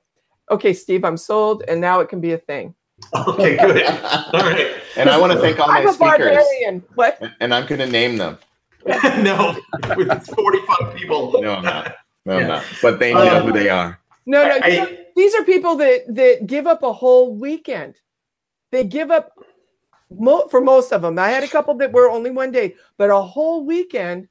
okay, 0.50 0.72
Steve, 0.72 1.04
I'm 1.04 1.16
sold. 1.16 1.62
And 1.68 1.80
now 1.80 2.00
it 2.00 2.08
can 2.08 2.20
be 2.20 2.32
a 2.32 2.38
thing. 2.38 2.74
Okay, 3.14 3.56
good. 3.56 3.86
All 4.32 4.40
right. 4.40 4.76
And 4.96 5.10
I 5.10 5.18
want 5.18 5.32
to 5.32 5.38
thank 5.42 5.58
all 5.60 5.68
my 5.68 5.80
I'm 5.80 5.92
speakers. 5.92 5.98
Barbarian. 5.98 6.82
What? 6.94 7.20
And 7.40 7.54
I'm 7.54 7.66
going 7.66 7.80
to 7.80 7.86
name 7.86 8.16
them. 8.16 8.38
no, 9.18 9.56
with 9.96 10.26
45 10.26 10.94
people. 10.94 11.42
No, 11.42 11.54
I'm 11.54 11.64
not. 11.64 11.96
No, 12.24 12.38
yeah. 12.38 12.42
I'm 12.42 12.48
not. 12.48 12.64
But 12.80 12.98
they 13.00 13.12
know 13.12 13.38
um, 13.38 13.46
who 13.46 13.52
they 13.52 13.68
are. 13.68 13.98
No, 14.26 14.46
no. 14.46 14.58
I, 14.62 15.06
these 15.16 15.34
are 15.34 15.44
people 15.44 15.76
that 15.76 16.14
that 16.14 16.46
give 16.46 16.68
up 16.68 16.84
a 16.84 16.92
whole 16.92 17.34
weekend. 17.34 17.96
They 18.70 18.84
give 18.84 19.10
up 19.10 19.32
mo- 20.10 20.48
for 20.48 20.60
most 20.60 20.92
of 20.92 21.02
them. 21.02 21.18
I 21.18 21.30
had 21.30 21.42
a 21.42 21.48
couple 21.48 21.74
that 21.74 21.92
were 21.92 22.10
only 22.10 22.30
one 22.30 22.52
day, 22.52 22.74
but 22.96 23.10
a 23.10 23.20
whole 23.20 23.64
weekend, 23.64 24.28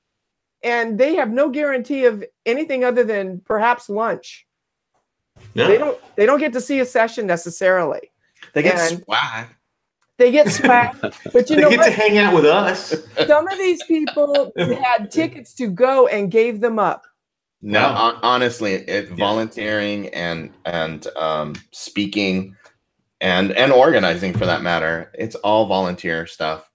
and 0.64 0.98
they 0.98 1.16
have 1.16 1.32
no 1.32 1.50
guarantee 1.50 2.06
of 2.06 2.24
anything 2.46 2.84
other 2.84 3.04
than 3.04 3.42
perhaps 3.46 3.90
lunch. 3.90 4.48
No. 5.54 5.68
They 5.68 5.78
don't. 5.78 6.00
They 6.16 6.26
don't 6.26 6.40
get 6.40 6.54
to 6.54 6.62
see 6.62 6.80
a 6.80 6.86
session 6.86 7.28
necessarily. 7.28 8.12
They 8.54 8.64
get 8.64 8.78
and 8.78 9.04
swag. 9.04 9.48
They 10.18 10.32
get 10.32 10.50
swag, 10.50 10.96
but 11.34 11.50
you 11.50 11.58
they 11.58 11.62
know 11.62 11.70
get 11.70 11.80
what? 11.80 11.86
to 11.86 11.92
hang 11.92 12.18
out 12.18 12.34
with 12.34 12.46
us. 12.46 12.96
Some 13.28 13.48
of 13.48 13.58
these 13.58 13.84
people 13.84 14.54
had 14.58 15.12
tickets 15.12 15.54
to 15.56 15.68
go 15.68 16.08
and 16.08 16.32
gave 16.32 16.62
them 16.62 16.80
up. 16.80 17.04
No, 17.62 17.82
wow. 17.82 18.20
honestly, 18.22 18.74
it, 18.74 19.10
yeah. 19.10 19.16
volunteering 19.16 20.08
and 20.10 20.52
and 20.66 21.08
um, 21.18 21.56
speaking 21.72 22.56
and 23.26 23.54
and 23.54 23.74
organizing 23.74 24.34
for 24.34 24.46
that 24.46 24.62
matter, 24.62 25.12
it's 25.16 25.34
all 25.38 25.66
volunteer 25.66 26.28
stuff, 26.28 26.70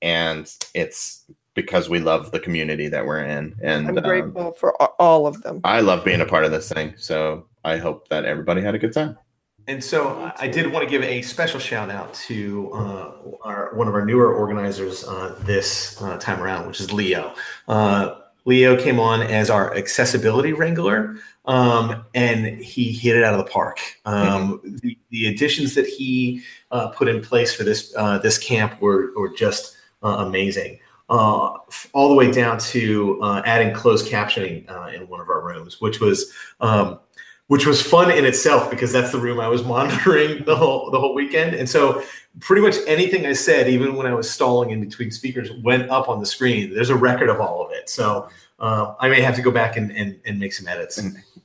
and 0.00 0.48
it's 0.72 1.24
because 1.54 1.88
we 1.88 1.98
love 1.98 2.30
the 2.30 2.38
community 2.38 2.86
that 2.86 3.04
we're 3.04 3.24
in. 3.24 3.56
And 3.60 3.88
I'm 3.88 3.96
grateful 3.96 4.48
um, 4.48 4.54
for 4.54 4.80
all 5.00 5.26
of 5.26 5.42
them. 5.42 5.60
I 5.64 5.80
love 5.80 6.04
being 6.04 6.20
a 6.20 6.26
part 6.26 6.44
of 6.44 6.52
this 6.52 6.70
thing, 6.70 6.94
so 6.96 7.48
I 7.64 7.78
hope 7.78 8.08
that 8.08 8.24
everybody 8.24 8.62
had 8.62 8.76
a 8.76 8.78
good 8.78 8.92
time. 8.92 9.18
And 9.66 9.82
so 9.82 10.30
I 10.36 10.46
did 10.46 10.70
want 10.70 10.84
to 10.84 10.88
give 10.88 11.02
a 11.02 11.22
special 11.22 11.58
shout 11.58 11.90
out 11.90 12.14
to 12.28 12.70
uh, 12.72 13.12
our, 13.42 13.74
one 13.74 13.88
of 13.88 13.94
our 13.94 14.04
newer 14.04 14.32
organizers 14.32 15.02
uh, 15.02 15.36
this 15.40 16.00
uh, 16.00 16.18
time 16.18 16.40
around, 16.40 16.68
which 16.68 16.80
is 16.80 16.92
Leo. 16.92 17.34
Uh, 17.66 18.14
Leo 18.44 18.80
came 18.80 19.00
on 19.00 19.22
as 19.22 19.50
our 19.50 19.74
accessibility 19.74 20.52
wrangler, 20.52 21.16
um, 21.46 22.04
and 22.14 22.58
he 22.58 22.92
hit 22.92 23.16
it 23.16 23.24
out 23.24 23.34
of 23.34 23.44
the 23.44 23.50
park. 23.50 23.80
Um, 24.04 24.58
mm-hmm. 24.58 24.76
the, 24.76 24.98
the, 25.10 25.26
additions 25.28 25.74
that 25.74 25.86
he 25.86 26.42
uh, 26.70 26.88
put 26.88 27.08
in 27.08 27.22
place 27.22 27.54
for 27.54 27.64
this 27.64 27.94
uh, 27.96 28.18
this 28.18 28.38
camp 28.38 28.80
were, 28.80 29.12
were 29.16 29.32
just 29.34 29.76
amazing. 30.02 30.78
all 31.08 31.64
the 31.94 32.14
way 32.14 32.30
down 32.30 32.58
to 32.58 33.20
adding 33.44 33.74
closed 33.74 34.10
captioning 34.10 34.66
in 34.94 35.08
one 35.08 35.20
of 35.20 35.28
our 35.28 35.40
rooms, 35.40 35.80
which 35.80 36.00
was 36.00 36.32
um, 36.60 36.98
which 37.48 37.64
was 37.64 37.80
fun 37.80 38.10
in 38.10 38.24
itself 38.24 38.70
because 38.70 38.92
that's 38.92 39.12
the 39.12 39.18
room 39.18 39.38
I 39.38 39.48
was 39.48 39.64
monitoring 39.76 40.44
the 40.44 40.56
whole 40.56 40.90
the 40.90 40.98
whole 40.98 41.14
weekend. 41.14 41.54
And 41.54 41.68
so 41.68 42.02
pretty 42.40 42.62
much 42.62 42.76
anything 42.86 43.26
I 43.26 43.32
said, 43.32 43.68
even 43.68 43.96
when 43.96 44.06
I 44.06 44.14
was 44.14 44.30
stalling 44.30 44.70
in 44.70 44.80
between 44.80 45.10
speakers, 45.10 45.50
went 45.62 45.90
up 45.90 46.08
on 46.08 46.20
the 46.20 46.26
screen. 46.26 46.74
There's 46.74 46.90
a 46.90 46.96
record 46.96 47.28
of 47.28 47.40
all 47.40 47.64
of 47.64 47.72
it. 47.72 47.88
So 47.88 48.28
uh, 48.58 48.94
I 49.00 49.08
may 49.08 49.20
have 49.20 49.36
to 49.36 49.42
go 49.42 49.50
back 49.50 49.76
and, 49.76 49.90
and, 49.92 50.18
and 50.24 50.38
make 50.38 50.52
some 50.52 50.66
edits. 50.66 50.96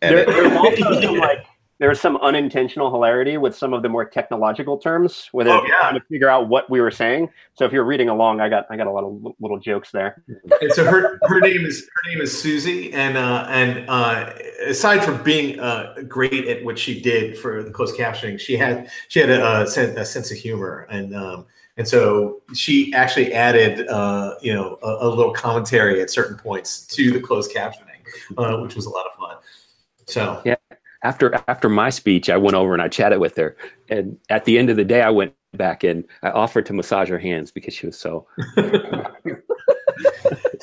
There, 0.01 0.25
there's 0.25 0.53
also 0.53 1.01
some 1.01 1.17
like 1.17 1.45
there's 1.81 1.99
some 1.99 2.17
unintentional 2.17 2.91
hilarity 2.91 3.37
with 3.37 3.55
some 3.57 3.73
of 3.73 3.81
the 3.81 3.89
more 3.89 4.05
technological 4.05 4.77
terms 4.77 5.27
where 5.31 5.45
they're 5.45 5.55
oh, 5.55 5.65
yeah. 5.67 5.79
trying 5.79 5.95
to 5.95 6.05
figure 6.11 6.29
out 6.29 6.47
what 6.47 6.69
we 6.69 6.79
were 6.79 6.91
saying. 6.91 7.27
So 7.55 7.65
if 7.65 7.73
you're 7.73 7.85
reading 7.85 8.07
along, 8.07 8.39
I 8.39 8.49
got 8.49 8.67
I 8.69 8.77
got 8.77 8.85
a 8.85 8.91
lot 8.91 9.03
of 9.03 9.33
little 9.39 9.57
jokes 9.57 9.89
there. 9.89 10.23
And 10.61 10.71
so 10.73 10.85
her 10.85 11.19
her 11.23 11.39
name 11.39 11.65
is 11.65 11.89
her 11.91 12.11
name 12.11 12.21
is 12.21 12.39
Susie, 12.39 12.93
and 12.93 13.17
uh, 13.17 13.47
and 13.49 13.89
uh, 13.89 14.31
aside 14.67 15.03
from 15.03 15.23
being 15.23 15.59
uh, 15.59 15.95
great 16.07 16.47
at 16.47 16.63
what 16.63 16.77
she 16.77 17.01
did 17.01 17.35
for 17.35 17.63
the 17.63 17.71
closed 17.71 17.97
captioning, 17.97 18.39
she 18.39 18.55
had 18.55 18.91
she 19.07 19.19
had 19.19 19.31
a, 19.31 19.63
a, 19.63 19.67
sense 19.67 20.29
of 20.29 20.37
humor, 20.37 20.85
and 20.91 21.15
um, 21.15 21.47
and 21.77 21.87
so 21.87 22.41
she 22.53 22.93
actually 22.93 23.33
added 23.33 23.87
uh, 23.87 24.35
you 24.41 24.53
know 24.53 24.77
a, 24.83 25.07
a, 25.07 25.09
little 25.09 25.33
commentary 25.33 26.01
at 26.01 26.09
certain 26.09 26.37
points 26.37 26.85
to 26.87 27.11
the 27.11 27.19
closed 27.19 27.53
captioning, 27.53 28.01
uh, 28.37 28.57
which 28.61 28.75
was 28.75 28.85
a 28.85 28.89
lot 28.89 29.05
of 29.05 29.17
fun. 29.17 29.37
So 30.07 30.41
yeah 30.45 30.55
after 31.03 31.33
after 31.47 31.69
my 31.69 31.89
speech, 31.89 32.29
I 32.29 32.37
went 32.37 32.55
over 32.55 32.73
and 32.73 32.81
I 32.81 32.87
chatted 32.87 33.19
with 33.19 33.35
her. 33.37 33.57
And 33.89 34.17
at 34.29 34.45
the 34.45 34.57
end 34.57 34.69
of 34.69 34.77
the 34.77 34.85
day, 34.85 35.01
I 35.01 35.09
went 35.09 35.33
back 35.53 35.83
and 35.83 36.05
I 36.23 36.29
offered 36.29 36.65
to 36.67 36.73
massage 36.73 37.09
her 37.09 37.19
hands 37.19 37.51
because 37.51 37.73
she 37.73 37.87
was 37.87 37.97
so. 37.97 38.27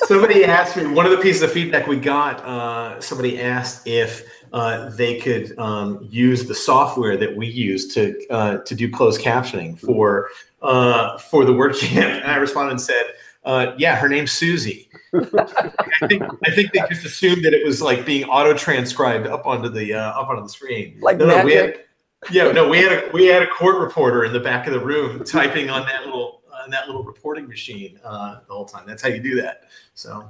somebody 0.07 0.45
asked 0.45 0.77
me 0.77 0.87
one 0.87 1.05
of 1.05 1.11
the 1.11 1.17
pieces 1.17 1.41
of 1.41 1.51
feedback 1.51 1.87
we 1.87 1.97
got. 1.97 2.39
Uh, 2.45 2.99
somebody 3.01 3.41
asked 3.41 3.85
if 3.85 4.25
uh, 4.53 4.89
they 4.89 5.19
could 5.19 5.57
um, 5.59 6.07
use 6.09 6.47
the 6.47 6.55
software 6.55 7.17
that 7.17 7.35
we 7.35 7.47
use 7.47 7.93
to 7.93 8.15
uh, 8.29 8.59
to 8.59 8.75
do 8.75 8.89
closed 8.89 9.21
captioning 9.21 9.77
for 9.77 10.29
uh, 10.61 11.17
for 11.17 11.45
the 11.45 11.53
WordCamp, 11.53 12.21
and 12.21 12.31
I 12.31 12.37
responded 12.37 12.71
and 12.71 12.81
said, 12.81 13.03
uh, 13.43 13.73
"Yeah, 13.77 13.95
her 13.95 14.09
name's 14.09 14.31
Susie." 14.31 14.89
I 15.13 16.07
think 16.07 16.23
I 16.45 16.51
think 16.51 16.71
they 16.73 16.81
just 16.89 17.05
assumed 17.05 17.43
that 17.45 17.53
it 17.53 17.65
was 17.65 17.81
like 17.81 18.05
being 18.05 18.25
auto 18.25 18.53
transcribed 18.53 19.27
up 19.27 19.45
onto 19.45 19.69
the 19.69 19.93
uh, 19.93 20.19
up 20.19 20.29
onto 20.29 20.43
the 20.43 20.49
screen. 20.49 20.97
Like 21.01 21.17
no, 21.17 21.27
magic. 21.27 21.43
No, 21.43 21.45
we 21.45 21.53
had, 21.53 21.79
yeah, 22.31 22.51
no, 22.51 22.67
we 22.67 22.77
had 22.79 22.91
a 22.91 23.09
we 23.13 23.25
had 23.25 23.41
a 23.41 23.47
court 23.47 23.79
reporter 23.79 24.25
in 24.25 24.33
the 24.33 24.39
back 24.39 24.67
of 24.67 24.73
the 24.73 24.79
room 24.79 25.23
typing 25.23 25.69
on 25.69 25.85
that 25.87 26.05
little 26.05 26.41
on 26.63 26.69
that 26.71 26.87
little 26.87 27.03
reporting 27.03 27.47
machine 27.47 27.99
uh, 28.03 28.39
the 28.47 28.53
whole 28.53 28.65
time. 28.65 28.85
That's 28.85 29.01
how 29.01 29.09
you 29.09 29.21
do 29.21 29.41
that. 29.41 29.63
So, 29.93 30.29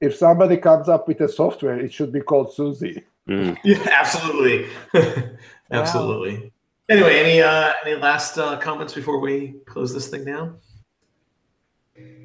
if 0.00 0.14
somebody 0.14 0.56
comes 0.56 0.88
up 0.88 1.08
with 1.08 1.20
a 1.20 1.28
software, 1.28 1.78
it 1.78 1.92
should 1.92 2.12
be 2.12 2.20
called 2.20 2.54
Susie. 2.54 3.02
Mm. 3.28 3.56
Yeah, 3.64 3.88
absolutely, 3.90 4.68
absolutely. 5.70 6.36
Wow. 6.36 6.50
Anyway, 6.88 7.18
any 7.18 7.40
uh, 7.42 7.72
any 7.84 7.96
last 7.96 8.38
uh, 8.38 8.56
comments 8.58 8.94
before 8.94 9.18
we 9.20 9.56
close 9.66 9.92
this 9.92 10.08
thing 10.08 10.24
down? 10.24 10.58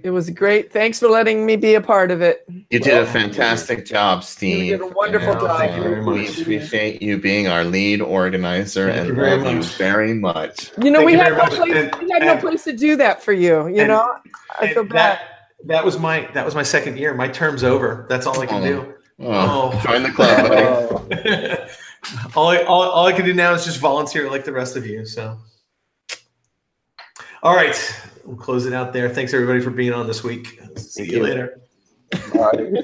It 0.04 0.10
was 0.10 0.30
great. 0.32 0.74
Thanks 0.74 1.00
for 1.00 1.08
letting 1.10 1.46
me 1.46 1.56
be 1.56 1.76
a 1.76 1.82
part 1.82 2.10
of 2.12 2.22
it. 2.22 2.44
You 2.72 2.80
did 2.80 2.96
a 2.98 3.06
fantastic 3.06 3.86
job, 3.86 4.24
Steve. 4.24 4.66
You 4.66 4.78
did 4.78 4.82
a 4.82 4.88
wonderful 4.88 5.34
job. 5.36 5.60
Thank 5.60 5.76
you 5.78 5.84
very 5.84 6.04
We 6.04 6.26
much. 6.28 6.40
appreciate 6.42 7.02
you 7.04 7.20
being 7.20 7.48
our 7.48 7.64
lead 7.64 8.02
organizer 8.02 8.88
Thank 8.88 9.00
and 9.00 9.08
you 9.10 9.14
very 9.16 9.38
love 9.38 9.52
you 9.52 9.58
much. 9.60 9.76
very 9.78 10.14
much. 10.16 10.72
You 10.82 10.90
know, 10.92 11.00
Thank 11.00 11.06
we 11.06 11.12
you 11.14 11.20
had 11.20 11.32
no 11.34 11.38
much. 11.38 11.52
place. 11.54 11.74
And- 11.76 11.96
we 12.02 12.12
had 12.12 12.24
no 12.24 12.32
and- 12.34 12.42
place 12.42 12.64
to 12.64 12.74
do 12.74 12.96
that 12.98 13.22
for 13.24 13.32
you. 13.34 13.68
You 13.68 13.82
and- 13.82 13.88
know, 13.90 14.12
I 14.60 14.74
feel 14.74 14.84
bad. 14.84 14.96
that 15.20 15.22
that 15.66 15.86
was 15.86 16.00
my 16.00 16.28
that 16.34 16.46
was 16.46 16.56
my 16.56 16.64
second 16.64 16.98
year. 16.98 17.14
My 17.14 17.28
term's 17.28 17.64
over. 17.64 18.06
That's 18.10 18.26
all 18.26 18.40
I 18.42 18.46
can 18.48 18.62
do. 18.64 18.94
Oh, 19.20 19.72
Oh. 19.74 19.82
Join 19.84 20.02
the 20.02 20.10
club, 20.12 20.48
buddy. 20.50 21.58
All, 22.36 22.50
I, 22.50 22.64
all, 22.64 22.82
all 22.84 23.06
I 23.06 23.14
can 23.14 23.26
do 23.26 23.34
now 23.34 23.54
is 23.54 23.64
just 23.64 23.80
volunteer 23.80 24.30
like 24.30 24.44
the 24.44 24.52
rest 24.52 24.76
of 24.76 24.86
you. 24.86 25.06
So, 25.06 25.38
all 27.44 27.56
right, 27.56 27.78
we'll 28.26 28.38
close 28.38 28.66
it 28.66 28.74
out 28.74 28.92
there. 28.94 29.10
Thanks 29.10 29.34
everybody 29.34 29.62
for 29.62 29.70
being 29.70 29.94
on 29.94 30.08
this 30.08 30.24
week. 30.24 30.60
See 30.78 31.04
Thank 31.04 31.12
you 31.12 31.18
you. 31.18 31.24
later. 31.24 31.62
bye. 32.34 32.84